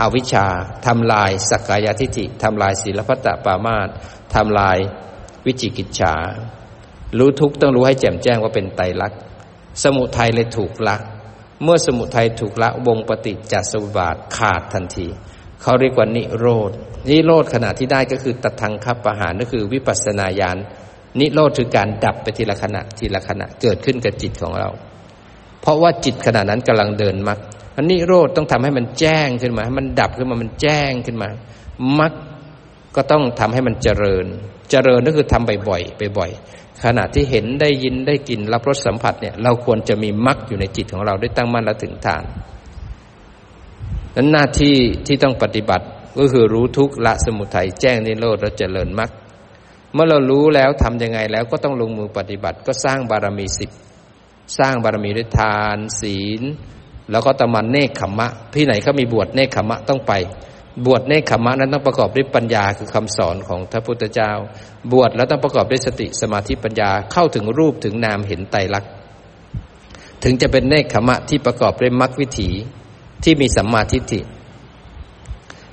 [0.00, 0.46] อาวิชชา
[0.86, 3.88] ทำลายสักกายทิฏฐิทำลายศีลพัตตปามาต
[4.34, 4.78] ทำลาย
[5.46, 6.14] วิจิกิจฉา
[7.18, 9.20] รู้ทุกต้องรู้ให้แจ่มแจ้งว่าเป็นไตรลักษณ์
[9.82, 10.96] สมุทัยเลยถูกละ
[11.62, 15.06] เมื่อสมุทัยถูกละวงปฏิจจสมุปบาทขาดทันที
[15.62, 16.70] เขาเรียกว่านิโรธ
[17.10, 20.56] นิโรธขณะที่ได้ก็คือตัทังคับประหารก็คือวิปัสสนาญาณ
[21.20, 24.70] นิโรธคือการดับไปทีละขณะทีละขณะเกิดขึ้นกับจิตของเรา
[25.62, 27.38] เพราะว่าจิตขณะนั้นกำลังเดินมรรค
[27.76, 31.28] อันนิโรธต้องทำให้มันแจ้งขึ้นมาให้มันดับขึ้นมามันแจ้งขึ้นมา
[31.98, 32.12] มรรค
[32.96, 34.26] ก็ต้องทำให้มันเจริญ
[34.70, 42.24] เจริญก็คือทำบ่อยๆบ่อยๆขณะที่เห็นได้ยินได้กินรับรสสัมผัสเนี่ยเราควรจะมีมรรคอยู่ในจิตของเราได้ตั้งมั่นและถึงฐาน
[44.16, 45.86] นั้นหน้าที่ที่ต้องปฏิบัติ
[46.18, 49.10] ก็คือรู้ทุกขละสมุทัยแจ้งนิโรธและเจริญมรรค
[49.92, 53.70] เมื่อเรารู้แล้วทำยังไงแล้วก็ต้องลงมือปฏิบัติก็สร้างบารมีสิบ
[54.58, 56.42] สร้างบารมีด้วยทาน ศีล
[57.10, 60.12] แล้วก็ตมันเนคขมะ ที่ไหนเขามีบวชเนคขมะต้องไป
[60.86, 64.32] บวชเนคขมะนั้นต้องประกอบด้วยปัญญาคือคำสอนของพระพุทธเจ้า
[64.92, 68.90] บวชแล้วต้องประกอบด้วยสติสมาธิปัญญาเข้าถึงรูปถึงนามเห็นไตรลักษณ์
[70.24, 72.50] ถึงจะเป็นเนคขมะที่ประกอบด้วยมรรควิถี
[73.24, 74.20] ที่มีสัมมาทิฏฐิ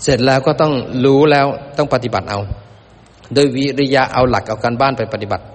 [0.04, 0.74] เสร็จแล้วก็ต้อง
[1.06, 2.40] รู้แล้วต้องปฏิบัติเอา
[3.34, 5.46] โดยวิริยะเอาหลักเอาการบ้านไปปฏิบัติ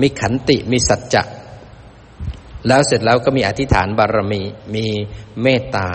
[0.00, 1.22] มีขันติมีสัจจะ
[2.66, 4.42] แล้วเสร็จแล้วก็มีอธิษฐานบารมี
[4.74, 4.86] มี
[5.42, 5.88] เมตตา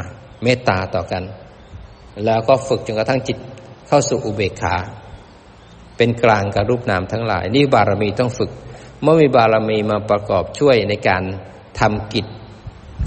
[0.43, 1.23] เมตตาต่อกัน
[2.25, 3.37] แล้วก็ฝึกจนกระทั่งจิต
[3.87, 4.75] เข้าสู่อุเบกขา
[5.97, 8.51] เป็นกลางกับรูปนามทั้งหลาย นี่บารมีต้องฝึก
[9.01, 11.23] เมื่อมีบารมีมาประกอบช่วยในการ
[11.79, 12.25] ทำกิจ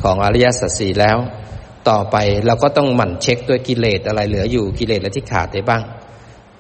[0.03, 1.19] ของอริยสัจสี่แล้ว
[1.89, 5.83] ต่อไปเราก็ต้องหมั่นเช็คด้วยกิเลสอะไรเหลืออยู่กิเลสอะไรที่ขาดได้บ้าง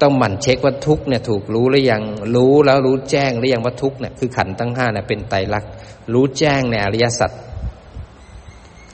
[0.03, 2.03] ต้องหมั่นเช็คว่าทุกเนี่ยถูกรู้หรือยัง
[2.35, 5.71] รู้แล้วรู้แจ้งหรือยังว่าทุกเนี่ยคือขันตั้งห้าเนี่ยเป็นไตรลักษณ์
[6.13, 7.31] รู้แจ้งในอริยสัจ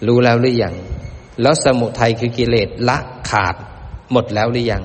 [0.07, 0.75] รู้แล้วหรือยัง
[1.43, 2.99] แล้วสมุทัยคือกิเลสละ
[3.31, 3.57] ขาด
[4.13, 4.83] หมดแล้วหรือยัง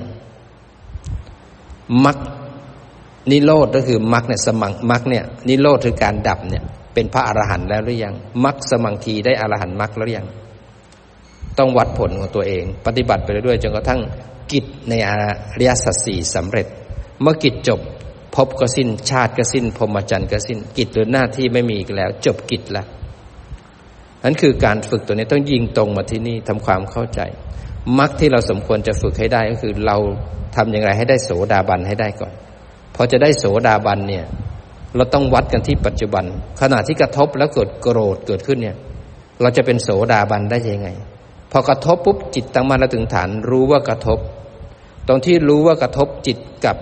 [2.04, 2.18] มรรค
[3.30, 10.28] นิโรธก็คือมรรคเนี่ยสมังมรรคเนี่ยนิโรธคือการดับเนี่ย เป็นพระอรหันต์แล้วหรือยังมรรคสมังคีได้อรหันต์มรรคแล้วหรือยัง
[11.58, 14.00] ต้องวัดผลของตัวเอง ปฏิบัติไปเรื่อยๆจนกระทั่ง
[14.52, 15.10] กิจในอ
[15.58, 16.66] ริยสัจสี่สำเร็จ
[17.22, 17.80] เมื่อกิจจบ
[18.34, 22.84] พบก็สิ้น ชาติก็สิ้นพรหมจรรย์ก็สิ้น กิจหรือหน้าที่ไม่มีอีกแล้ว จบกิจละ
[24.24, 27.20] นั่นคือการฝึกตัวนี้ต้องยิงตรงมาที่นี่ทำความเข้าใจ
[27.98, 29.96] มรรคที่เราสมควรจะฝึกให้ได้ก็คือเรา
[30.56, 32.32] ทำอย่างไรให้ได้โสดาบันให้ได้ก่อน
[32.94, 34.24] พอจะได้โสดาบันเนี่ย
[34.96, 36.24] เราต้องวัดกันที่ปัจจุบัน
[36.60, 38.76] ขณะที่กระทบแล้วเกิดโกรธเกิดขึ้นเนี่ย
[39.40, 40.88] เราจะเป็นโสดาบันได้ยังไง
[41.52, 44.18] พอกระทบปุ๊บจิตตั้งมั่นแล้วถึงฐานรู้ว่ากระทบ
[45.08, 46.76] ตรงที่รู้ว่ากระทบจิตกับ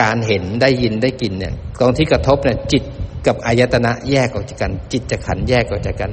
[0.00, 2.84] การเห็นได้ยินได้กินเนี่ย ตรงที่กระทบเนี่ยจิต
[3.26, 6.12] กับอายตนะแยกออกจากกัน จิตจะขันแยกออกจากกัน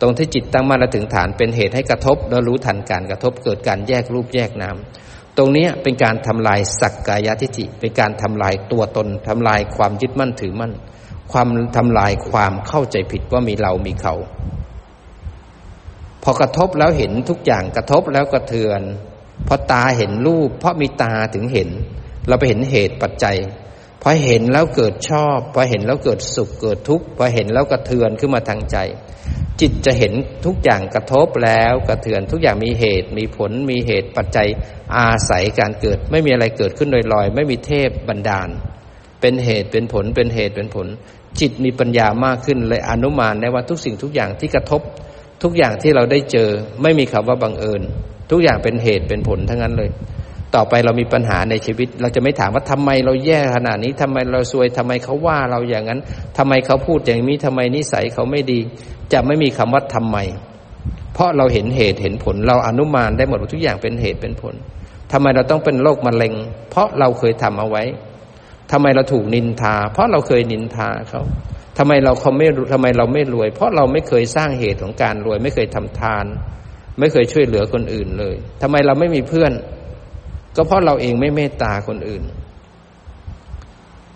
[0.00, 4.76] ตรงที่จิตตั้งมั่นแล้วถึงฐานเป็นเหตุให้กระทบ แล้วรู้ทันการกระทบเกิดการแยกรูปแยกนาม
[5.36, 10.72] ตรงนี้เป็นการทำลายสักกายทิฏฐิเป็นการทำลายตัวตนทำลายความยึดมั่นถือมั่น
[11.32, 14.14] ความทำลายความเข้าใจผิดว่ามีเรามีเขา
[16.22, 18.80] พอกระทบแล้วเห็นทุกอย่างกระทบแล้วกระเทือน
[19.46, 21.70] พอตาเห็นรูป เพราะมีตาถึงเห็น
[22.28, 23.36] เราไปเห็นเหตุปัจจัย
[24.02, 28.76] พอเห็นแล้วเกิดชอบพอเห็นแล้วเกิดสุขเกิดทุกข์พอเห็นแล้วกระเทือนขึ้นมาทางใจ
[29.60, 30.12] จิตจะเห็น
[30.46, 34.48] ทุกอย่างกระทบแล้วกระเทือนทุกอย่างมีเหตุ มีผลมีเหตุปัจจัย
[34.96, 38.48] อาศัยการเกิด ไม่มีอะไรเกิดขึ้นลอยๆ ไม่มีเทพบันดาล
[39.20, 40.86] เป็นเหตุเป็นผลเป็นเหตุเป็นผล
[41.40, 44.82] จิตมีปัญญามากขึ้นเลยอนุมานในว่าทุกสิ่งทุกอย่างที่กระทบ
[45.42, 46.48] ทุกอย่างที่เราได้เจอ
[46.82, 47.82] ไม่มีคำว่าบังเอิญ
[48.30, 49.90] ทุกอย่างเป็นเหตุเป็นผลทั้งนั้นเลย
[50.54, 56.00] ต่อไปเรามีปัญหาในชีวิต เราจะไม่ถามว่าทำไมเราแย่ขนาดนี้ทำไมเราซวยทำไมเขาว่าเราอย่างนั้น
[56.38, 58.60] ทำไมเขาพูดอย่างนี้ทำไมนิสัยเขาไม่ดี
[59.12, 60.18] จะไม่มีคำว่าทำไม
[61.14, 64.54] เพราะเราเห็นเหตุเห็นผล เราอนุมานได้หมดทุกอย่างเป็นเหตุเป็นผล
[65.12, 66.34] ทำไมเราต้องเป็นโรคมะเร็ง
[66.70, 67.84] เพราะเราเคยทำเอาไว้
[68.72, 71.22] ทำไมเราถูกนินทา เพราะเราเคยนินทาเขา
[71.78, 76.26] ทำไมเราเขาไม่ทำไมเราไม่รวย เพราะเราไม่เคยสร้างเหตุของการรวย ไม่เคยทำทาน
[76.98, 79.52] ไม่เคยช่วยเหลือคนอื่นเลยทำไมเราไม่มีเพื่อน
[80.56, 82.24] ก็เพราะเราเองไม่เมตตาคนอื่น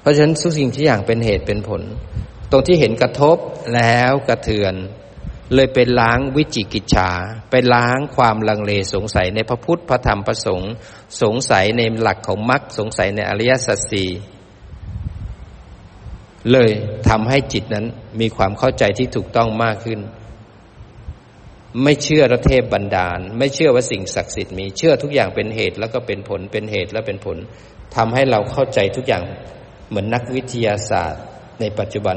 [0.00, 1.82] เพราะฉะนั้นทุกสิ่งที่อย่างเป็นเหตุเป็นผล
[2.50, 3.36] ตรงที่เห็นกระทบ
[3.74, 4.74] แล้วกระเทือน
[5.54, 7.10] เลยเป็นล้างวิจิกิจฉา
[7.50, 10.72] ไปล้างความลังเลสงสัยในพระพุทธพระธรรมพระสงฆ์
[11.22, 14.08] สงสัยในหลักของมรรคสงสัยในอริยสัจสี่
[16.52, 16.70] เลย
[17.08, 17.86] ทำให้จิตนั้น
[18.20, 20.00] มีความเข้าใจที่ถูกต้องมากขึ้น
[21.82, 27.36] ไม่เชื่อระเทพบันดาล ไม่เชื่อว่าสิ่งศักดิ์สิทธิ์มีเชื่อทุกอย่างเป็นเหตุแล้วก็เป็นผลเป็นเหตุแล้วเป็นผล
[27.96, 29.24] ทำให้เราเข้าใจทุกอย่าง
[29.88, 31.22] เหมือนนักวิทยาศาสตร์
[31.60, 32.16] ในปัจจุบัน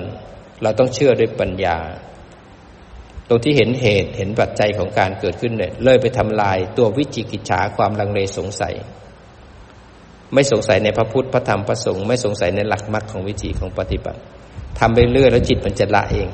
[0.64, 1.78] เราต้องเชื่อด้วยปัญญา
[3.30, 8.74] ตรงที่เห็นเหตุเห็นปัจจัยของการเกิดขึ้นเนี่ยเลยไปทำลายตัววิจิกิจฉาความลังเลสงสัย
[10.34, 14.20] ไม่สงสัยในพระพุทธพระธรรมพระสงฆ์ไม่สงสัยในหลักมรรคของวิธีของปฏิบัติ
[14.80, 16.28] ทำไปเรื่อยแล้วจิตมันจะละเอง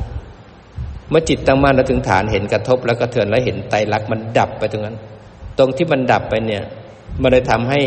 [1.09, 4.97] เมื่อจิตตั้งมั่นแล้วถึงฐานเห็นกระทบ แล้วกระเทือนแล้วเห็นไตรลักษณ์มันดับไปตรงนั้น
[5.57, 6.63] ตรงที่มันดับไปเนี่ย
[7.21, 7.79] มันเลยทำให้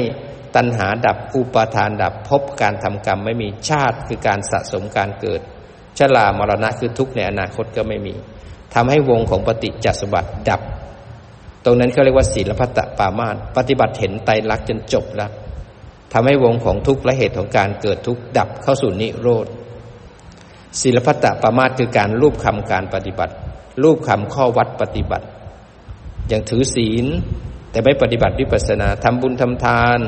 [0.57, 5.41] ตัณหาดับอุปาทานดับพบการทำกรรมไม่มีชาติคือการสะสมการเกิด
[5.99, 8.15] ชรามรณะคือทุกข์ในอนาคตก็ไม่มี
[8.75, 10.61] ทำให้วงของปฏิจจสมบัติดับ
[11.65, 15.31] ตรงนั้นเขาเรียกว่าศีลพัตตปามาตปฏิบัติเห็นไตรลักษณ์จนจบแล้ว
[16.13, 19.47] ทำให้วงของทุกข์และเหตุของการเกิดทุกข์ดับเข้าสู่นิโรธ
[20.81, 23.35] ศีลพัตตปามาตคือการรูปคำการปฏิบัติ
[23.83, 25.27] รูปคำข้อวัดปฏิบัติ
[26.29, 27.07] อย่างถือศีล
[27.71, 30.01] แต่ไม่ปฏิบัติวิปัสนาทำบุญทำทาน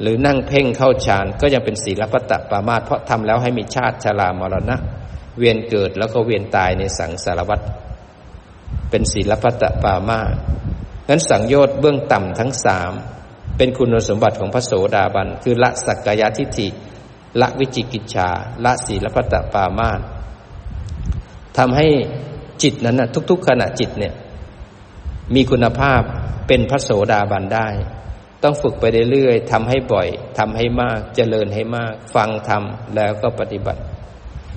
[0.00, 4.76] หรือนั่งเพ่งเข้าฌานก็ยังเป็นศีลพัตตปามาตเพราะทำแล้วให้มีชาติชรามรณะ
[5.38, 7.60] เวียนเกิดแล้วก็เวียนตายในสังสารวัฏ
[8.90, 10.34] เป็นศีลพัตตปามาต
[11.08, 12.92] นั้นสังโยชน์เบื้องต่ำทั้งสาม
[13.56, 16.68] เป็นคุณสมบัติของพระโสดาบัน คือละสักกายทิฏฐิ
[17.40, 18.28] ละวิจิกิจชา
[18.64, 20.00] ละศีลพัตตปามาต
[21.58, 21.88] ทำให้
[22.62, 24.14] จิตนั้นนะทุก ๆ ขณะจิตเนี่ย
[25.34, 26.02] มีคุณภาพ
[26.48, 27.68] เป็นพระโสดาบันได้
[28.42, 30.08] ต้องฝึกไปเรื่อยๆทำให้บ่อย
[30.38, 33.80] ทำให้มากเจริญให้มาก ฟังทำแล้วก็ปฏิบัติ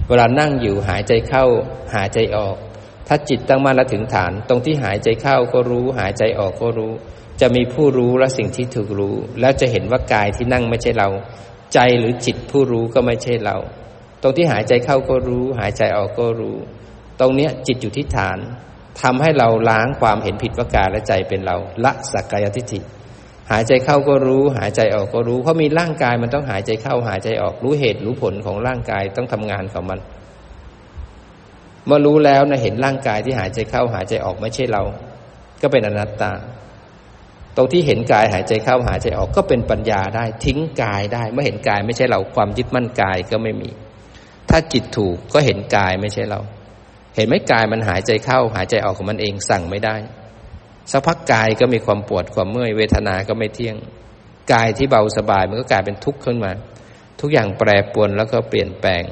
[0.08, 1.46] เวลานั่งอยู่หายใจเข้า
[1.96, 2.56] หายใจออก
[3.08, 6.92] ถ้าจิตตั้งมั่นและถึงฐาน ตรงที่หายใจเข้าก็รู้ หายใจออกก็รู้
[7.42, 11.10] จะมีผู้รู้และสิ่งที่ถูกรู้ แล้วจะเห็นว่ากายที่นั่งไม่ใช่เรา
[11.74, 13.58] ใจหรือจิตผู้รู้ก็ไม่ใช่เรา
[14.22, 16.58] ตรงที่หายใจเข้าก็รู้ หายใจออกก็รู้
[17.20, 18.38] ตรงเนี้ยจิตอยู่ที่ฐาน
[19.02, 22.80] ทำให้เราล้างความเห็นผิดว่ากายและใจเป็นเรา ละสักกายทิฏฐิ
[23.52, 30.00] หายใจเข้าก็รู้ หายใจออกก็รู้ เพราะมีร่างกายมันต้องหายใจเข้า หายใจออกรู้เหตุรู้ผลของร่างกายต้องทำงานของมัน
[31.86, 34.84] เมื่อรู้แล้วนะเห็นร่างกายที่หายใจเข้าหายใจออกไม่ใช่เรา
[35.62, 36.32] ก็เป็นอนัตตา
[37.56, 43.70] ตรงที่เห็นกายหายใจเข้าหายใจออกก็เป็นปัญญาได้ทิ้งกายได้ เมื่อเห็นกายไม่ใช่เราความยึดมั่นกายก็ไม่มี
[44.50, 46.42] ถ้าจิตถูกก็เห็นกายไม่ใช่เรา
[47.16, 49.96] เห็นไหมกายมันหายใจเข้าหายใจออกของมันเองสั่งไม่ได้
[50.92, 53.76] สักพักกายก็มีความปวดความเมื่อยเวทนาก็ไม่เที่ยง
[54.54, 56.52] กายที่เบาสบายมันก็กลายเป็นทุกข์ขึ้นมา
[57.22, 59.04] ทุกอย่างแปรปรวนแล้วก็เปลี่ยนแปลง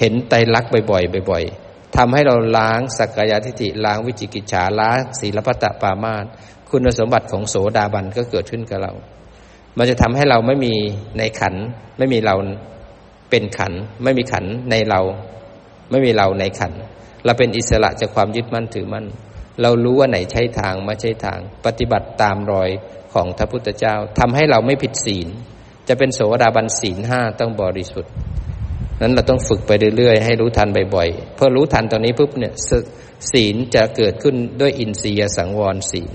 [0.00, 6.24] เห็นไตรลักษณ์บ่อยๆบ่อยๆทำให้เราล้างสักกายทิฏฐิล้างวิจิกิจฉาล้างศีลพัตตปามาต
[6.70, 8.92] คุณสมบัติของโสดาบันก็เกิดขึ้นกับเรา
[9.78, 10.74] มันจะทำให้เราไม่มี
[11.18, 11.54] ในขัน
[11.98, 12.34] ไม่มีเรา
[13.30, 15.00] เป็นขัน ไม่มีขันในเรา
[15.90, 16.72] ไม่มีเราในขัน
[17.24, 19.06] เราเป็นอิสระจากความยึดมั่นถือมั่น
[19.62, 22.70] เรารู้ว่าไหนใช่ทางไม่ใช่ทาง ปฏิบัติตามรอย
[23.12, 25.28] ของพระพุทธเจ้าทำให้เราไม่ผิดศีล
[25.88, 28.12] จะเป็นโสดาบันศีลห้าต้องบริสุทธิ์
[29.02, 32.54] นั้นเราต้องฝึกไปเรื่อยๆ ให้รู้ทันบ่อยๆ เพื่อรู้ทันตอนนี้ปุ๊บเนี่ย
[33.32, 36.10] ศีลจะเกิดขึ้นด้วยอินทรียสังวรศีล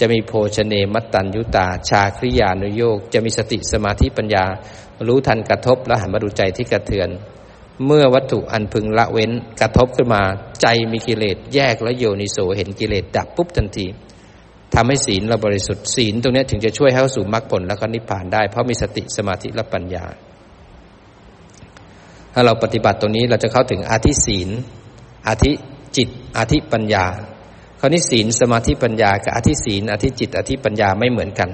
[0.00, 4.44] จะมีโภชเนมัตตัญยุตา ชาคริยานุโยกจะมีสติสมาธิปัญญา
[5.06, 7.08] รู้ทันกระทบและหันมาดูใจที่กระเทือน
[7.86, 9.30] เมื่อวัตถุอันพึงละเว้น
[9.60, 10.22] กระทบขึ้นมา
[10.62, 13.86] ใจมีกิเลสแยกและโยนิโสเห็นกิเลสดับปุ๊บทันที
[14.74, 20.04] ทำให้ศีลเราบริสุทธิ์ศีลตรงนี้ถึงจะช่วยให้เข้าสู่มรรคผลแล้วก็นิพพานได้ เพราะมีสติสมาธิและปัญญา
[22.32, 24.48] ถ้าเราปฏิบัติตรงนี้เราจะเข้าถึงอาธิศีล
[25.28, 25.52] อาธิ
[25.96, 27.04] จิตอาธิปัญญา
[27.80, 31.50] คราวนี้ศีลสมาธิปัญญากับอธิศีลอธิจิต อธิปัญญาไม่เหมือนกัน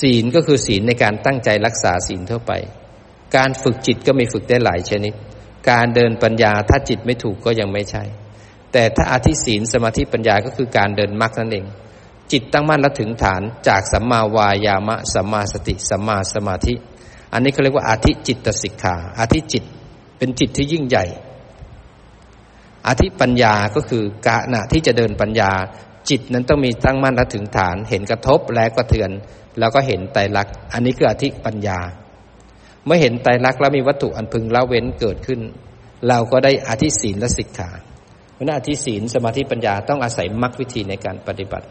[0.00, 2.52] ศีลก็คือศีลในการตั้งใจรักษาศีลทั่วไป
[3.36, 5.14] การฝึกจิตก็มีฝึกได้หลายชนิด
[5.70, 8.04] การเดินปัญญาถ้าจิตไม่ถูกก็ยังไม่ใช่
[8.72, 11.66] แต่ถ้าอธิศีลสมาธิปัญญาก็คือการเดินมรรคนั่นเอง
[12.32, 16.74] จิตตั้งมั่นและถึงฐานจากสัมมาวายามะสัมมาสติสัมมาสมาธิ
[17.32, 19.64] อันนี้เขาเรียกว่าอธิจิตสิกขาอธิจิต
[20.18, 21.04] เป็นจิตที่ยิ่งใหญ่
[22.88, 25.52] อธิปัญญาก็คือกะณะที่จะเดินปัญญา
[26.10, 29.10] จิตนั้นต้องมีตั้งมั่นและถึงฐาน เห็นกระทบแล้วก็เทือน
[29.58, 31.78] แล้วก็เห็นไตรลักษณ์อันนี้คืออธิปัญญา
[32.84, 35.40] เมื่อเห็นไตรลักษณ์แล้วมีวัตถุอันพึงละเว้นเกิดขึ้น
[36.08, 37.70] เราก็ได้อธิศีลและสิกขา
[38.34, 41.66] เพราะนั้นอธิศีลสมาธิปัญญาต้องอาศัยมรรควิธีในการปฏิบัติ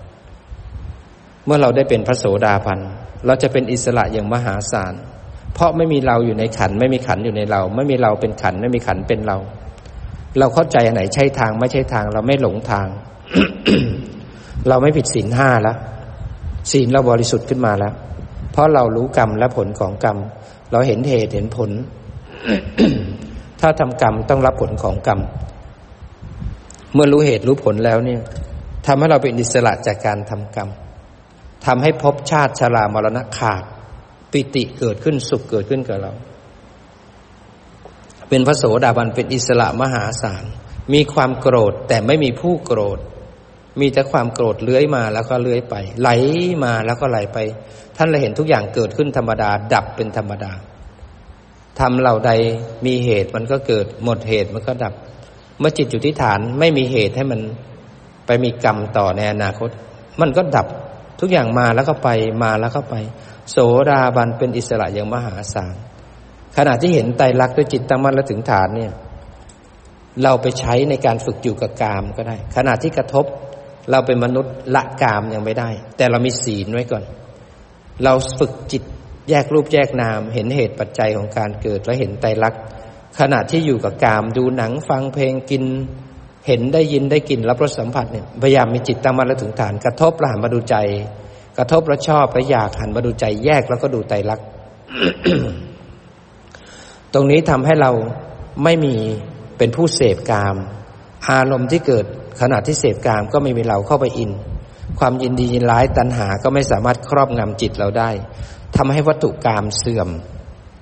[1.45, 2.80] เมื่อเราได้เป็นพระโสดาบัน
[3.26, 4.93] เราจะเป็นอิสระอย่างมหาศาล
[5.53, 9.38] เพราะไม่มีเราอยู่ในขันไม่มีขันอยู่ในเรา ไม่มีเราเป็นขันไม่มีขันเป็นเรา
[10.39, 12.88] เราเข้าใจอันไหนใช่ทางไม่ใช่ทาง เราไม่หลงทาง
[14.67, 15.77] เราไม่ผิดศีลห้าแล้ว
[16.71, 17.93] ศีลเราบริสุทธิ์ขึ้นมาแล้ว
[18.51, 20.17] เพราะเรารู้กรรมและผลของกรรม
[20.71, 21.69] เราเห็นเหตุเห็นผล
[23.61, 25.19] ถ้าทำกรรมต้องรับผลของกรรม
[26.93, 28.21] เมื่อรู้เหตุรู้ผลแล้วเนี่ย
[28.86, 30.69] ทำให้เราเป็นอิสระจากการทำกรรม
[31.65, 33.63] ทำให้ภพชาติชรามรณะขาด
[34.31, 36.11] ปิติเกิดขึ้นสุขเกิดขึ้นกับเรา
[38.30, 40.43] เป็นพระโสดาบันเป็นอิสระมหาศาล
[40.93, 42.99] มีความโกรธแต่ไม่มีผู้โกรธ
[43.80, 46.09] มีแต่ความโกรธเลื้อยมาแล้วก็เลื้อยไป ไหล
[46.63, 47.38] มาแล้วก็ไหลไป
[47.97, 50.51] ท่านเลยเห็นทุกอย่างเกิดขึ้นธรรมดา ดับเป็นธรรมดา
[51.80, 52.32] ทำเหล่าใด
[52.86, 54.93] มีเหตุมันก็เกิด หมดเหตุมันก็ดับ
[55.59, 57.41] เมื่อจิตอยู่ที่ฐานไม่มีเหตุให้มัน
[58.26, 59.69] ไปมีกรรมต่อในอนาคต
[60.21, 60.67] มันก็ดับ
[61.19, 62.09] ทุกอย่างมาแล้วก็ไป
[62.43, 62.95] มาแล้วก็ไป
[63.51, 63.57] โส
[63.89, 65.76] ดาบันเป็นอิสระอย่างมหาศาล
[66.58, 68.93] ขณะที่เห็นไตรลักษณ์ด้วยจิตตั้งมั่นและถึงฐานเนี่ย
[70.24, 73.26] เราไปใช้ในการฝึกอยู่กับกามก็ได้ ขณะที่กระทบ
[73.91, 77.03] เราเป็นมนุษย์ละกามยังไม่ได้ แต่เรามีศีลไว้ก่อน
[78.03, 78.84] เราฝึกจิต
[79.30, 82.62] แยกรูปแยกนาม เห็นเหตุปัจจัยของการเกิดและเห็นไตรลักษณ์
[83.20, 85.64] ขณะที่อยู่กับกาม ดูหนังฟังเพลงกิน
[86.47, 90.76] เห็นได้ยินได้กลิ่นรับรสสัมผัสเนี่ยพยายามมีจิตตั้งมั่นและถึงฐาน กระทบแล้วหันมาดูใจ
[91.58, 94.47] กระทบแล้วชอบแล้วอยากหันมาดูใจแยกแล้วก็ดูไตรลักษณ์
[97.16, 97.91] ตรงนี้ทำให้เรา
[98.63, 98.95] ไม่มี
[99.57, 100.55] เป็นผู้เสพกาม
[101.30, 102.05] อารมณ์ที่เกิด
[102.41, 104.32] ขณะที่เสพกามก็ไม่มีเราเข้าไปอิน
[104.99, 108.09] ความยินดียินร้ายตัณหาก็ไม่สามารถครอบงำจิตเราได้
[108.76, 110.09] ทำให้วัตถุกามเสื่อม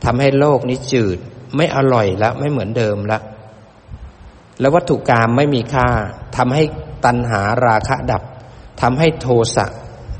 [0.05, 1.17] ทำให้โลกนี้จืด
[1.55, 3.19] ไม่อร่อยแล้วไม่เหมือนเดิมละ
[4.59, 5.87] แล้ววัตถุกรรมไม่มีค่า
[6.37, 6.63] ทำให้
[7.05, 8.23] ตัณหาราคะดับ
[8.81, 9.65] ทำให้โทสะ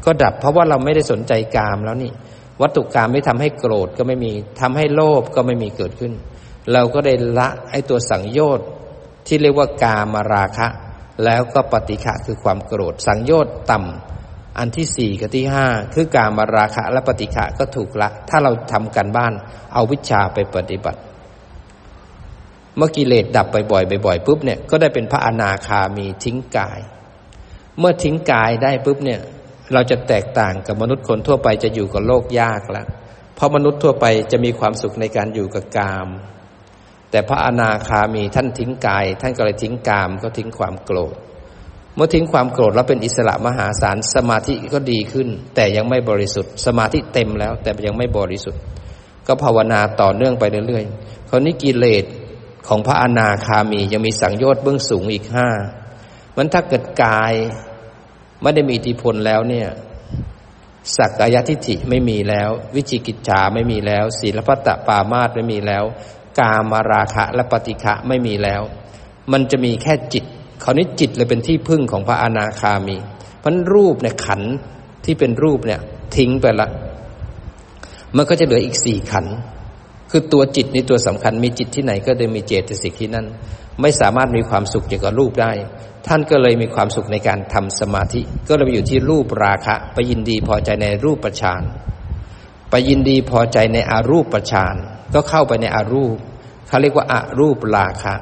[0.05, 2.11] ก็ดับ เพราะว่าเราไม่ได้สนใจกามแล้วนี่
[2.61, 4.31] วัตถุกรรมไม่ทำให้โกรธก็ไม่มี
[4.61, 6.13] ทำให้โลภก็ไม่มีเกิดขึ้น
[6.73, 8.67] เราก็ได้ละไอ้ตัวสังโยชน์
[9.27, 10.67] ที่เรียกว่ากามาราคะ
[11.23, 19.33] แล้วก็ปฏิฆะคือความโกรธ สังโยชน์ต่ำอันที่สี่กับที่ห้าคือกามาราคะและปฏิฆะก็ถูกละ ถ้าเราทำกันบ้าน
[19.73, 20.99] เอาวิชาไปปฏิบัติ
[22.77, 26.79] เมื่อกิเลสดับบ่อยๆบ่อยๆปุ๊บเนี่ยก็ได้เป็นพระอนาคามีทิ้งกาย
[27.79, 29.19] เมื่อทิ้งกายได้ปุ๊บเนี่ย
[29.73, 32.87] เราจะแตกต่างกับมนุษย์คนทั่วไปจะอยู่กับโลกยากแล้ว
[33.35, 36.07] เพราะมนุษย์ทั่วไปจะมีความสุขในการอยู่กับกาม
[37.11, 41.15] แต่พระอนาคามีท่านทิ้งกาย ท่านก็เลยทิ้งกามก็ทิ้งความโกรธ
[41.95, 48.61] เมื่อทิ้งความโกรธแล้วเป็นอิสระมหาศาลสมาธิก็ดีขึ้น แต่ยังไม่บริสุทธิ์ สมาธิเต็มแล้ว แต่ยังไม่บริสุทธิ์
[49.27, 52.05] ก็ภาวนาต่อเนื่องไปเรื่อยๆคราวนี้กิเลส
[52.67, 55.49] ของพระอนาคามียังมีสังโยชน์เบื้องสูงอีกห้า
[56.35, 57.33] มันถ้าเกิดกาย
[58.43, 59.67] ไม่ได้มีอิทธิพลแล้วเนี่ย
[60.97, 65.83] สักกายทิฏฐิไม่มีแล้ว วิจิกิจฉาไม่มีแล้ว ศีลพัตตปามาตไม่มีแล้ว
[66.39, 68.61] กามาราคะและปฏิฆะไม่มีแล้ว
[69.31, 70.23] มันจะมีแค่จิต
[70.63, 72.97] คราวนี้จิตเลยเป็นที่พึ่งของพระอนาคามี
[73.39, 74.41] เพราะรูปเนี่ยขัน
[75.05, 75.79] ที่เป็นรูปเนี่ย
[76.15, 76.67] ทิ้งไปละ
[78.15, 79.25] มันก็จะเหลืออีกสี่ขัน
[80.11, 83.25] คือตัวจิตนี่ตัวสำคัญมีจิตที่ไหนก็จะมีเจตสิกที่นั่น
[83.81, 85.51] ไม่สามารถมีความสุขอย่างกับรูปได้
[86.07, 91.61] ท่านก็เลยมีความสุขในการทำสมาธิ ก็เลยไปอยู่ที่รูปราคะ ไปยินดีพอใจในรูปประชาน
[92.71, 94.75] ไปยินดีพอใจในอารูปประชาน
[95.13, 96.17] ก็เข้าไปในอารูป
[96.67, 98.15] เขาเรียกว่าอารูปราคะ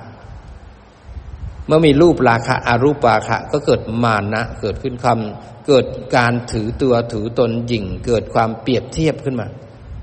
[1.67, 5.85] เมื่อมีรูปราคะอารูปราคะ ก็เกิดมานะเกิดขึ้นคำเกิด
[6.15, 9.47] การถือตัวถือตนหยิ่ง เกิดความเปรียบเทียบขึ้นมา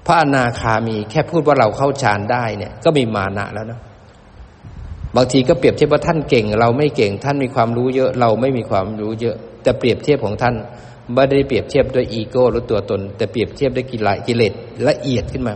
[0.07, 3.81] พระอนาคามีแค่พูดว่าเราเข้าฌานได้เนี่ยก็มีมานะแล้วนะ
[5.19, 10.55] บางทีก็เปรียบเทียบว่าท่านเก่ง เราไม่เก่งท่านมีความรู้เยอะ เราไม่มีความรู้เยอะ แต่เปรียบเทียบของท่าน
[11.15, 14.53] ไม่ได้เปรียบเทียบด้วยอีโก้หรือตัวตน แต่เปรียบเทียบด้วยกิเลสกิเลส
[14.89, 15.55] ละเอียดขึ้นมา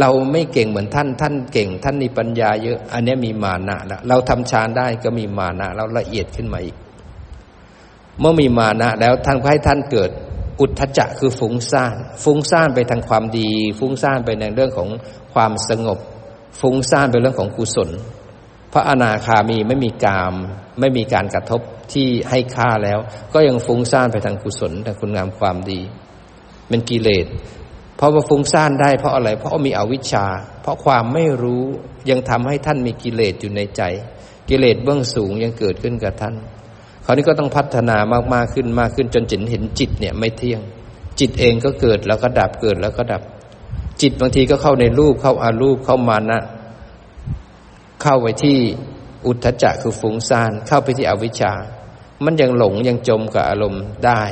[0.00, 6.76] เราไม่เก่งเหมือนท่าน ท่านเก่ง ท่านมีปัญญาเยอะ อันนี้มีมานะแล้วเราทำฌานได้ก็มีมานะเราละเอียดขึ้นมาอีก
[8.20, 10.10] เมื่อมีมานะแล้วท่างให้ท่านเกิด
[10.60, 14.88] อุทธจะคือฟุ้งซ่าน ฟุ้งซ่านไปทางความดี ฟุ้งซ่านไปในเรื่องของ
[15.34, 15.98] ความสงบ
[16.60, 17.90] ฟุ้งซ่านไปเรื่องของกุศล
[18.74, 20.34] พระอนาคามีไม่มีกาม
[20.80, 21.60] ไม่มีการกระทบ
[21.92, 22.98] ที่ให้ค่าแล้ว
[23.32, 25.80] ก็ยังฟุ้งซ่านไปทางกุศลทางคุณงามความดี
[26.68, 27.26] เป็นกิเลส
[27.96, 30.26] เพราะว่าฟุ้งซ่านได้เพราะอะไร เพราะมีอวิชชา
[30.62, 31.64] เพราะความไม่รู้
[32.10, 33.82] ยังทำให้ท่านมีกิเลสอยู่ในใจ
[34.48, 36.34] กิเลสเบื้องสูงยังเกิดขึ้นกับท่าน
[37.04, 40.60] คราวนี้ก็ต้องพัฒนามากมากขึ้นมากขึ้นจนจิตเห็นจิตเนี่ยไม่เที่ยง
[41.20, 43.22] จิตเองก็เกิดแล้วก็ดับเกิดแล้วก็ดับ
[44.02, 46.40] จิตบางทีก็เข้าในรูปเข้าอารูปเข้ามานะ
[48.04, 48.58] เข้าไปที่
[49.26, 51.52] อุทธจักคือฟุ้งซ่านเข้าไปที่อวิชชา
[52.24, 54.22] มันยังหลงยังจมกับอารมณ์ได้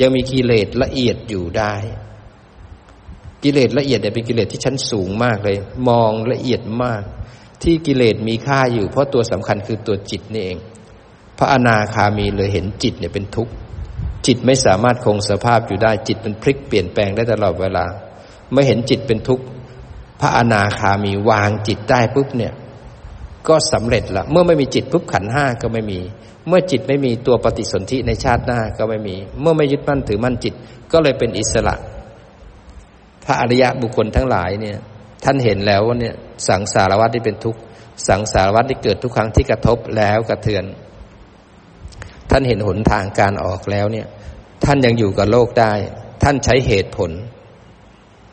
[0.00, 1.74] ยังมีกิเลสละเอียดอยู่ได้
[3.42, 5.56] กิเลสละเอียดเนี่ยเป็นกิเลสที่ชั้นสูงมากเลย
[5.88, 7.02] มองละเอียดมาก
[7.62, 10.58] ที่กิเลสมีค่าอยู่ เพราะตัวสำคัญคือตัวจิตนี่เอง
[11.38, 13.52] พระอนาคามีเลยเห็นจิตเนี่ยเป็นทุกข์
[14.26, 17.86] จิตไม่สามารถคงสภาพอยู่ได้จิตมันพลิกเปลี่ยนแปลงได้ตลอดเวลา
[18.50, 19.44] เมื่อเห็นจิตเป็นทุกข์
[20.20, 22.52] พระอนาคามีวางจิตได้ปุ๊บเนี่ย
[23.48, 26.00] ก็สำเร็จละเมื่อไม่มีจิตปุ๊บขันห้าก็ไม่มี
[26.48, 30.54] เมื่อจิตไม่มีตัวปฏิสนธิในชาติหน้าก็ไม่มี เมื่อไม่ยึดมั่นถือมั่นจิต
[30.92, 31.74] ก็เลยเป็นอิสระ
[33.24, 34.78] พระอริยะบุคคลทั้งหลายเนี่ย
[35.24, 36.14] ท่านเห็นแล้วว่าเนี่ย
[36.48, 37.60] สังสารวัฏที่เป็นทุกข์
[38.08, 40.64] สังสารวัฏที่เกิดทุกครั้งที่กระทบแล้วกระเทือน
[42.30, 44.06] ท่านเห็นหนทางการออกแล้วเนี่ย
[44.64, 45.72] ท่านยังอยู่กับโลกได้
[46.22, 47.10] ท่านใช้เหตุผล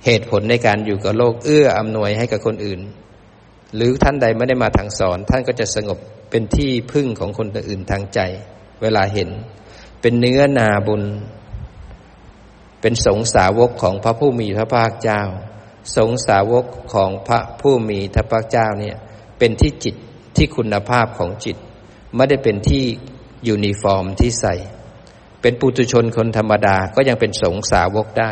[0.05, 2.79] เหตุผลในการอยู่กับโลกเอื้ออำนวยให้กับคนอื่น
[3.75, 5.99] หรือท่านใดไม่ได้มาทางสอน ท่านก็จะสงบ
[6.29, 8.19] เป็นที่พึ่งของคนอื่นทางใจ
[8.81, 9.29] เวลาเห็น
[10.01, 11.03] เป็นเนื้อนาบุญ
[12.81, 15.21] เป็นสงสาวกของพระผู้มีพระภาคเจ้า
[15.97, 18.97] สงฆ์สาวกของพระผู้มีพระภาคเจ้าเนี่ย
[19.39, 19.95] เป็นที่จิต
[20.35, 21.57] ที่คุณภาพของจิต
[22.15, 22.83] ไม่ได้เป็นที่
[23.47, 24.55] ยูนิฟอร์มที่ใส่
[25.41, 28.31] เป็นปุถุชนคนธรรมดาก็ยังเป็นสงฆ์สาวกได้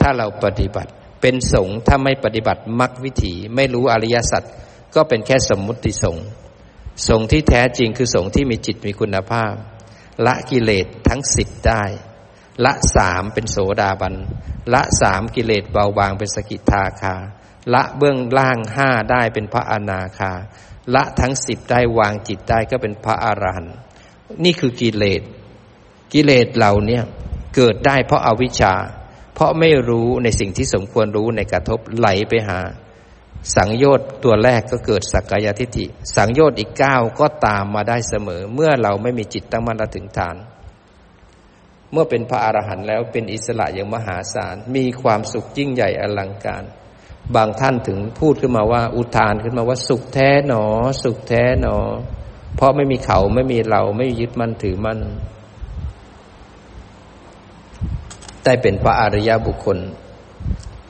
[0.00, 0.90] ถ้าเราปฏิบัติ
[1.26, 4.42] เป็นสงฆ์ถ้าไม่ปฏิบัติมรรควิถีไม่รู้อริยสัจ
[4.94, 6.26] ก็เป็นแค่สมมุติสงฆ์
[7.08, 9.52] สงฆ์ที่แท้จริงคือสงฆ์ที่มีจิตมีคุณภาพ
[10.26, 11.82] ละกิเลสทั้งสิบได้
[12.64, 14.14] ละสามเป็นโสดาบัน
[14.74, 17.16] ละสามกิเลสเบาบางเป็นสกิทาคา
[17.74, 20.32] ละเบื้องล่างห้าได้เป็นพระอนาคา
[20.94, 23.76] ละทั้งสิบได้วางจิตได้ก็เป็นพระอรหันต์
[24.44, 25.22] นี่คือกิเลส
[26.12, 27.00] กิเลสเหล่านี้
[27.54, 28.74] เกิดได้เพราะอาวิชชา
[29.34, 32.58] เพราะไม่รู้ในสิ่งที่สมควรรู้ในกระทบไหลไปหา
[33.56, 40.36] สังโยชน์ตัวแรกก็เกิดสักกายทิฏฐิ สังโยชน์อีกเก้าก็ตามมาได้เสมอ เมื่อเราไม่มีจิตตั้งมั่นถึงฐาน
[41.92, 46.64] เมื่อเป็นพระอรหันต์แล้วเป็นอิสระอย่างมหาศาลมีความสุขยิ่งใหญ่อลังการ
[47.34, 50.64] บางท่านถึงพูดขึ้นมาว่า อุทานขึ้นมาว่าสุขแท้หนอ
[51.02, 51.76] สุขแท้หนอ
[52.56, 55.00] เพราะไม่มีเขาไม่มีเราไม่ยึดมั่นถือมั่น
[58.44, 59.78] ได้เป็นพระอริยบุคคล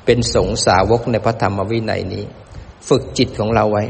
[0.05, 2.25] เป็นสงสาวกในพระธรรมวินัยนี้
[2.89, 3.85] ฝึกจิตของเราไว้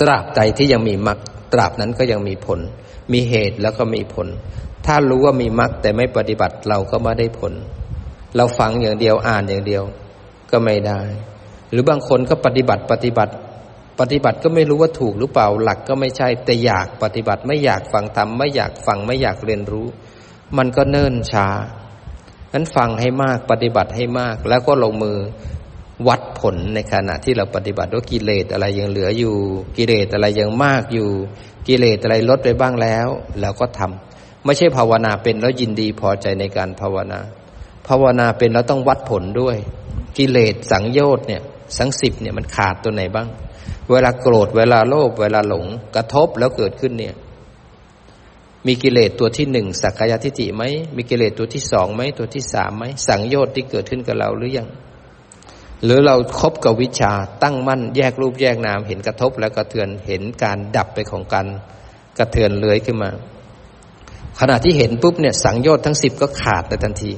[0.00, 1.18] ตราบใดที่ยังมีมรรค
[1.52, 2.60] ตราบนั้นก็ยังมีผล
[3.12, 4.26] มีเหตุแล้วก็มีผล
[4.86, 7.52] ถ้ารู้ว่ามีมรรคแต่ไม่ปฏิบัติเราก็ไม่ได้ผล
[8.36, 9.84] เราฟังอย่างเดียวอ่านอย่างเดียว
[10.50, 11.00] ก็ไม่ได้
[11.70, 13.32] หรือบางคนก็ปฏิบัติปฏิบัติ
[14.00, 19.86] ปฏิบัติก็ไม่รู้ว่าถูกหรือเปล่าหลักก็ไม่ใช่แต่อยากปฏิบัติไม่อยากฟังธรรมไม่อยากฟังไม่อยากเรียนรู้
[20.56, 21.46] มันก็เนิ่นช้า
[22.54, 25.18] นั้นฟังให้มากปฏิบัติให้มาก แล้วก็ลงมือ
[26.08, 29.36] วัดผลในขณะที่เราปฏิบัติว่ากิเลสอะไรยังเหลืออยู่
[29.76, 31.08] กิเลสอะไรยังมากอยู่
[31.68, 33.08] กิเลสอะไรลดไปบ้างแล้ว
[33.40, 37.20] เราก็ทำไม่ใช่ภาวนาเป็นแล้วยินดีพอใจในการภาวนา
[37.88, 39.56] ภาวนาเป็นแล้วต้องวัดผลด้วย
[40.18, 41.42] กิเลสสังโยชน์เนี่ย
[41.78, 43.28] สังสิบเนี่ยมันขาดตัวไหนบ้าง
[43.90, 47.14] เวลาโกรธเวลาโลภเวลาหลงกระทบแล้วเกิดขึ้นเนี่ย
[48.66, 50.62] มีกิเลสตัวที่หนึ่งสักกายทิฏฐิไหม
[50.96, 54.68] มีกิเลสตัวที่สองไหมตัวที่สามไหมสังโยชน์ที่เกิดขึ้นกับเราหรือยัง
[55.84, 57.12] หรือเราครบกับวิชา
[57.42, 61.46] ตั้งมั่นแยกรูปแยกนามเห็นกระทบแล้วกระเทือนเห็นการดับไปของกัน
[62.18, 63.10] กระเทือนเลื้อยขึ้นมา
[64.40, 67.12] ขณะที่เห็นปุ๊บเนี่ยสังโยชน์ทั้งสิบก็ขาดในทันที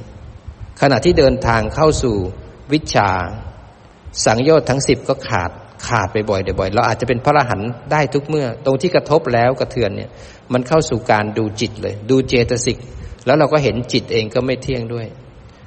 [0.81, 2.15] ขณะที่เดินทางเข้าสู่
[2.73, 3.09] วิชา
[4.25, 5.51] สังโยชน์ทั้งสิบก็ขาด
[5.85, 10.09] ขาดไปบ่อยๆบ่อยเราอาจจะเป็นพระอรหันต์ได้ทุกเมื่อ ตรงที่กระทบแล้วกระเทือนเนี่ย
[10.53, 12.77] มันเข้าสู่การดูจิตเลย ดูเจตสิก
[13.25, 15.07] แล้วเราก็เห็นจิตเองก็ไม่เที่ยงด้วย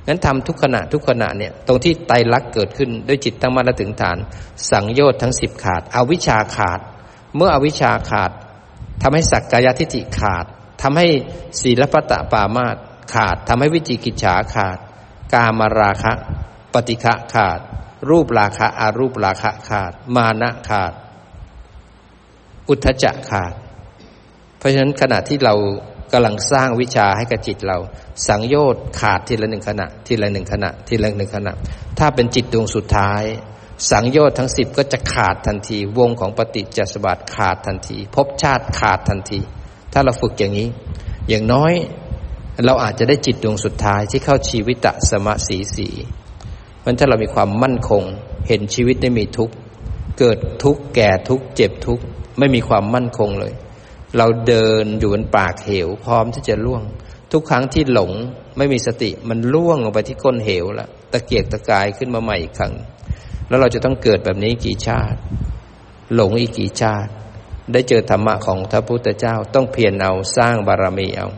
[0.07, 4.17] งั้นทำทุกขณะทุกขณะเนี่ย ตรงที่ไตรลักษณ์เกิดขึ้นด้วยจิตตั้งมั่นถึงฐาน
[4.71, 6.81] สังโยชน์ทั้งสิบขาดเอาวิชาขาด
[7.37, 8.31] เมื่ออวิชาขาด
[9.03, 10.45] ทำให้สักกายทิฏฐิขาด
[10.83, 11.07] ทำให้
[11.61, 12.77] ศีลปตตปามาต
[13.15, 14.79] ขาดทำให้วิจิกิจฉาขาด
[15.35, 16.13] กามราคะ
[16.73, 17.61] ปฏิฆะขาด
[18.09, 20.93] รูปราคะอารูปราคะขาด มานะขาด
[22.69, 23.53] อุทธจะขาด
[24.59, 25.55] เพราะฉะนั้นขณะที่เรา
[26.13, 27.79] กำลังสร้างวิชาให้กับจิตเรา
[28.29, 31.53] สังโยชน์ขาดทีละหนึ่งขณะ ทีละหนึ่งขณะ ทีละหนึ่งขณะ
[31.99, 33.23] ถ้าเป็นจิตดวงสุดท้าย
[33.91, 39.41] สังโยชน์ทั้งสิบก็จะขาดทันที วงของปฏิจจสมบัติขาดทันทีภพชาติขาดทันที
[39.93, 40.69] ถ้าเราฝึกอย่างนี้
[41.29, 41.73] อย่างน้อย
[42.67, 45.89] เราอาจจะได้จิตดวงสุดท้ายที่เข้าชีวิตะสมะสีสี
[46.85, 48.03] มันถ้าเรามีความมั่นคง
[48.49, 49.55] เห็นชีวิตได้มีทุกข์
[50.19, 52.05] เกิดทุกข์แก่ทุกข์เจ็บทุกข์
[52.39, 53.53] ไม่มีความมั่นคงเลย
[54.17, 56.83] เราเดินอยู่บนปากเหว พร้อมที่จะล่วง
[57.33, 58.13] ทุกครั้งที่หลง
[58.57, 62.75] ไม่มีสติมันล่วงลงไปที่ก้นเหวล้วตะเกียกตะกายขึ้นมาใหม่อีกครั้ง
[63.49, 65.19] แล้วเราจะต้องเกิดแบบนี้กี่ชาติ
[66.15, 67.11] หลงอีกกี่ชาติ
[67.73, 71.29] ได้เจอธรรมะของพระพุทธเจ้าต้องเพียรเอาสร้างบารมีเอา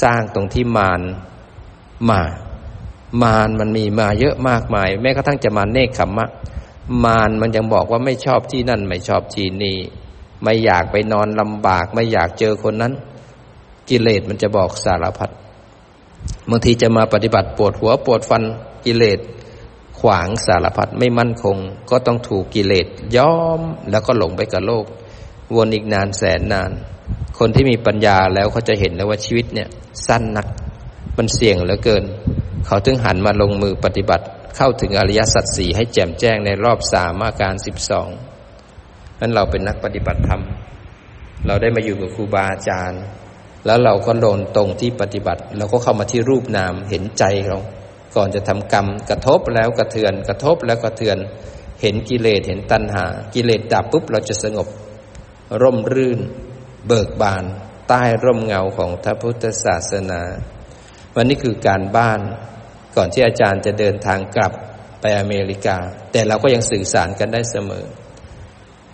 [0.00, 1.00] สร้างตรงที่มาร
[2.10, 2.22] มา
[3.22, 6.26] มารมันมีมาเยอะมากมาย แม้กระทั่งจะมาเนคขมมะ
[7.04, 9.76] มารมันยังบอกว่าไม่ชอบที่นั่น ไม่ชอบที่นี่
[10.42, 12.92] ไม่อยากไปนอนลำบาก ไม่อยากเจอคนนั้น
[13.88, 15.30] กิเลสมันจะบอกสารพัด
[16.50, 18.42] บางทีจะมาปฏิบัติปวดหัวปวดฟัน
[18.84, 19.18] กิเลส
[20.00, 21.56] ขวางสารพัดไม่มั่นคง
[21.90, 22.86] ก็ต้องถูกกิเลส
[23.16, 23.60] ย้อม
[23.90, 24.84] แล้วก็หลงไปกับโลก
[25.56, 26.70] วนอีกนานแสนนาน
[27.38, 29.68] คนที่มีปัญญาแล้วเขาจะเห็นแล้วว่าชีวิตเนี่ย
[30.06, 30.46] สั้นนัก
[31.16, 32.04] มันเสี่ยงเหลือเกิน
[32.66, 34.24] เขาถึงหันมาลงมือปฏิบัติ
[34.56, 38.08] เข้าถึงอริยสัจสี่ให้แจ่มแจ้งในรอบสามอาการสิบสอง
[39.20, 40.42] นั้นเราเป็นนักปฏิบัติธรรม
[41.46, 43.02] เราได้มาอยู่กับครูบาอาจารย์
[43.66, 47.58] แล้วเราก็โลนตรงที่ปฏิบัติ เราก็เข้ามาที่รูปนามเห็นใจเรา
[48.16, 51.18] ก่อนจะทำกรรม กระทบแล้วกระเทือน กระทบแล้วกระเทือน
[51.82, 53.04] เห็นกิเลสเห็นตัณหา
[53.34, 54.68] กิเลสดับปุ๊บเราจะสงบ
[55.62, 56.20] ร่มรื่น
[56.86, 57.44] เบิกบาน
[57.88, 60.22] ใต้ร่มเงาของพระพุทธศาสนา
[61.16, 62.20] วันนี้คือการบ้าน
[62.96, 64.52] ก่อนที่อาจารย์จะเดินทางกลับ
[65.00, 65.76] ไปอเมริกา
[66.12, 67.84] แต่เราก็ยังสื่อสารกันได้เสมอ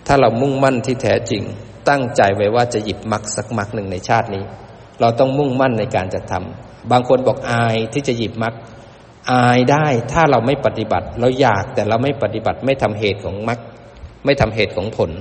[0.07, 1.43] ถ้าเรามุ่งมั่นที่แท้จริง
[1.89, 4.43] ตั้งใจไว้ว่าจะหยิบมักสักมักหนึ่งในชาตินี้
[5.01, 8.53] เราต้องมุ่งมั่นในการจะทำบางคนบอกอายที่จะหยิบมัก
[9.31, 13.59] อายได้ถ้าเราไม่ปฏิบัติ เราอยากแต่เราไม่ปฏิบัติไม่ทำเหตุของมรรค
[14.25, 15.11] ไม่ทำเหตุของผล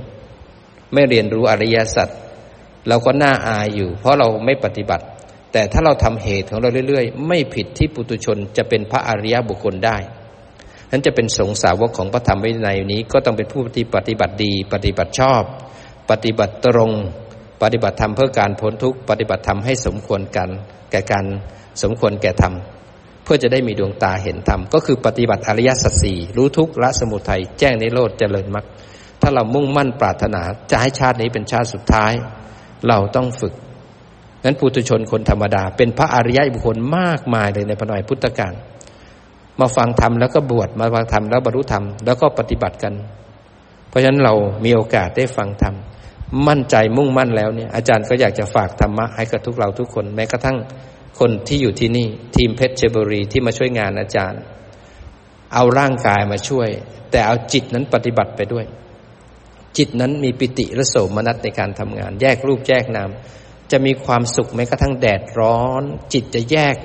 [0.92, 2.08] ไม่เรียนรู้อริยสัจ
[2.88, 5.04] เราก็น่าอายอยู่ เพราะเราไม่ปฏิบัติ
[5.52, 9.96] แต่ถ้าเราทำเหตุของเราเรื่อย ๆ ไม่ผิดที่ปุตุชนจะเป็นพระอริยบุคคลได้
[10.90, 13.62] นั้นจะเป็นสงสาวกของพระธรรมวินัยนี้ ก็ต้องเป็นผู้
[13.96, 15.42] ปฏิบัติดี ปฏิบัติชอบ
[16.10, 16.92] ปฏิบัติตรง
[17.62, 20.48] ปฏิบัติธรรมเพื่อการพ้นทุกข์ปฏิบัติธรรมให้สมควรกัน
[20.90, 21.24] แก่การ
[21.82, 22.54] สมควรแก่ธรรม
[23.24, 28.66] เพื่อจะได้มีดวงตาเห็นธรรมก็คือปฏิบัติอริยสัจสี่รู้ทุกข์ละสมุทัยแจ้งในโลดเจริญมรรค
[29.20, 32.12] ถ้าเรามุ่งมั่นปรารถนาจะให้ชาตินี้เป็นชาติสุดท้าย
[32.88, 33.54] เราต้องฝึก
[34.44, 38.54] นั้นปุถุชนคนธรรมดา เป็นพระอริยบุคคลมากมายเลยในพระนอยพุทธการ
[39.60, 42.94] มาฟังธรรมแล้วก็บวชมาฟังธรรมแล้วบรรลุธรรมแล้วก็ปฏิบัติกัน
[43.88, 44.34] เพราะฉะนั้นเรา
[44.64, 45.74] มีโอกาสได้ฟังธรรม
[46.48, 50.56] มั่นใจมุ่งมั่นแล้วเนี่ยอาจารย์ก็อยากจะฝากธรรมะให้กับทุกเราทุกคนแม้กระทั่ง
[51.18, 54.40] คนที่อยู่ที่นี่ ทีมเพชรเชบุรีที่มาช่วยงานอาจารย์
[55.54, 56.68] เอาร่างกายมาช่วย
[57.10, 58.64] แต่เอาจิตนั้นปฏิบัติไปด้วย
[59.78, 63.10] จิตนั้นมีปิติและโสมนัสในการทำงาน แยกรูปแยกนาม
[63.72, 66.76] จะมีความสุขแม้กระทั่งแดดร้อน จิตจะแยก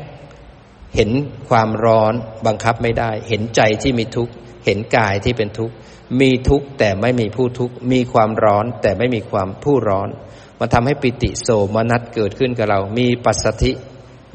[0.96, 1.10] เห็น
[1.50, 2.14] ความร้อน
[2.48, 4.34] บังคับไม่ได้ เห็นใจที่มีทุกข์
[4.66, 5.74] เห็นกายที่เป็นทุกข์
[6.22, 10.10] มีทุกข์แต่ไม่มีผู้ทุกข์ มีความร้อนแต่ไม่มีความผู้ร้อน
[10.60, 13.72] มาทำให้ปิติโสมนัสเกิดขึ้นกับเรา มีปัสสธิ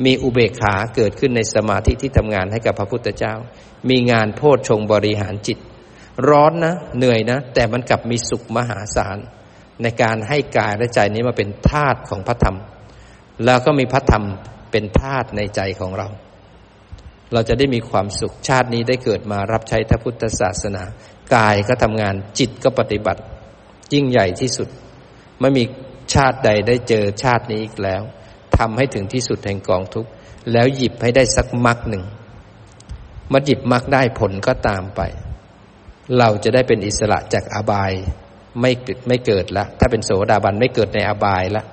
[0.04, 3.34] มีอุเบกขาเกิดขึ้นในสมาธิที่ทำงานให้กับพระพุทธเจ้า
[3.88, 5.58] มีงานโพชฌงบริหารจิต
[6.28, 9.18] ร้อนนะ เหนื่อยนะ แต่มันกลับมีสุขมหาศาล
[9.82, 12.56] ในการให้กายและใจนี้มาเป็นธาตุของพระธรรม
[13.44, 14.24] แล้วก็มีพระธรรม
[14.70, 16.08] เป็นธาตุในใจของเรา
[17.32, 20.82] เราจะได้มีความสุขชาตินี้ได้เกิดมารับใช้พระพุทธศาสนา
[21.34, 23.22] กายก็ทำงานจิตก็ปฏิบัติ
[23.92, 24.68] ยิ่งใหญ่ที่สุด
[25.40, 25.64] ไม่มี
[26.14, 28.02] ชาติใดได้เจอชาตินี้อีกแล้ว
[28.58, 30.10] ทำให้ถึงที่สุดแห่งกองทุกข์
[30.52, 32.04] แล้วหยิบให้ได้สักมักหนึ่ง
[33.32, 35.00] มาหยิบมักได้ผลก็ตามไป
[36.18, 37.92] เราจะได้เป็นอิสระจากอบาย
[38.60, 41.64] ไม่เกิดไม่เกิดละถ้าเป็นโสดาบันไม่เกิดในอบายละ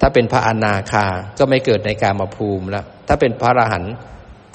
[0.00, 1.06] ถ้าเป็นพระอนาคา
[1.38, 3.94] ก็ไม่เกิดในกามภูมิละถ้าเป็นพระอรหันต์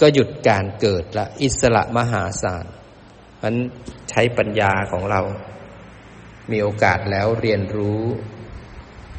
[0.02, 2.66] ก็หยุดการเกิดละอิสระมหาศาล
[3.44, 3.54] มัน
[4.10, 5.22] ใช้ปัญญาของเรา
[6.52, 8.04] มีโอกาสแล้วเรียนรู้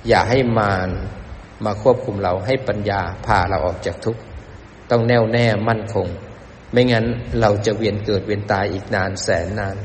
[0.08, 0.90] อย่าให้มาร
[1.64, 4.22] มาควบคุมเราให้ปัญญาพาเราออกจากทุกข์
[4.90, 6.06] ต้องแน่วแน่มั่นคง
[6.72, 7.06] ไม่งั้น
[7.40, 9.76] เราจะเวียนเกิดเวียนตายอีกนานแสนนาน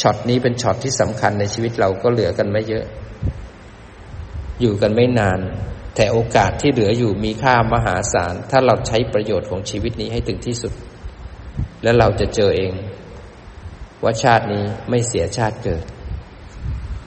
[0.00, 2.84] ช็อตนี้เป็นช็อตที่สำคัญในชีวิตเราก็เหลือกันไม่เยอะ
[4.60, 5.40] อยู่กันไม่นาน
[5.94, 10.72] แต่โอกาสที่เหลืออยู่มีค่ามหาศาล ถ้าเราใช้ประโยชน์ของชีวิตนี้ให้ถึงที่สุด
[11.82, 12.72] แล้วเราจะเจอเอง
[14.04, 15.84] ว่าชาตินี้ไม่เสียชาติเกิด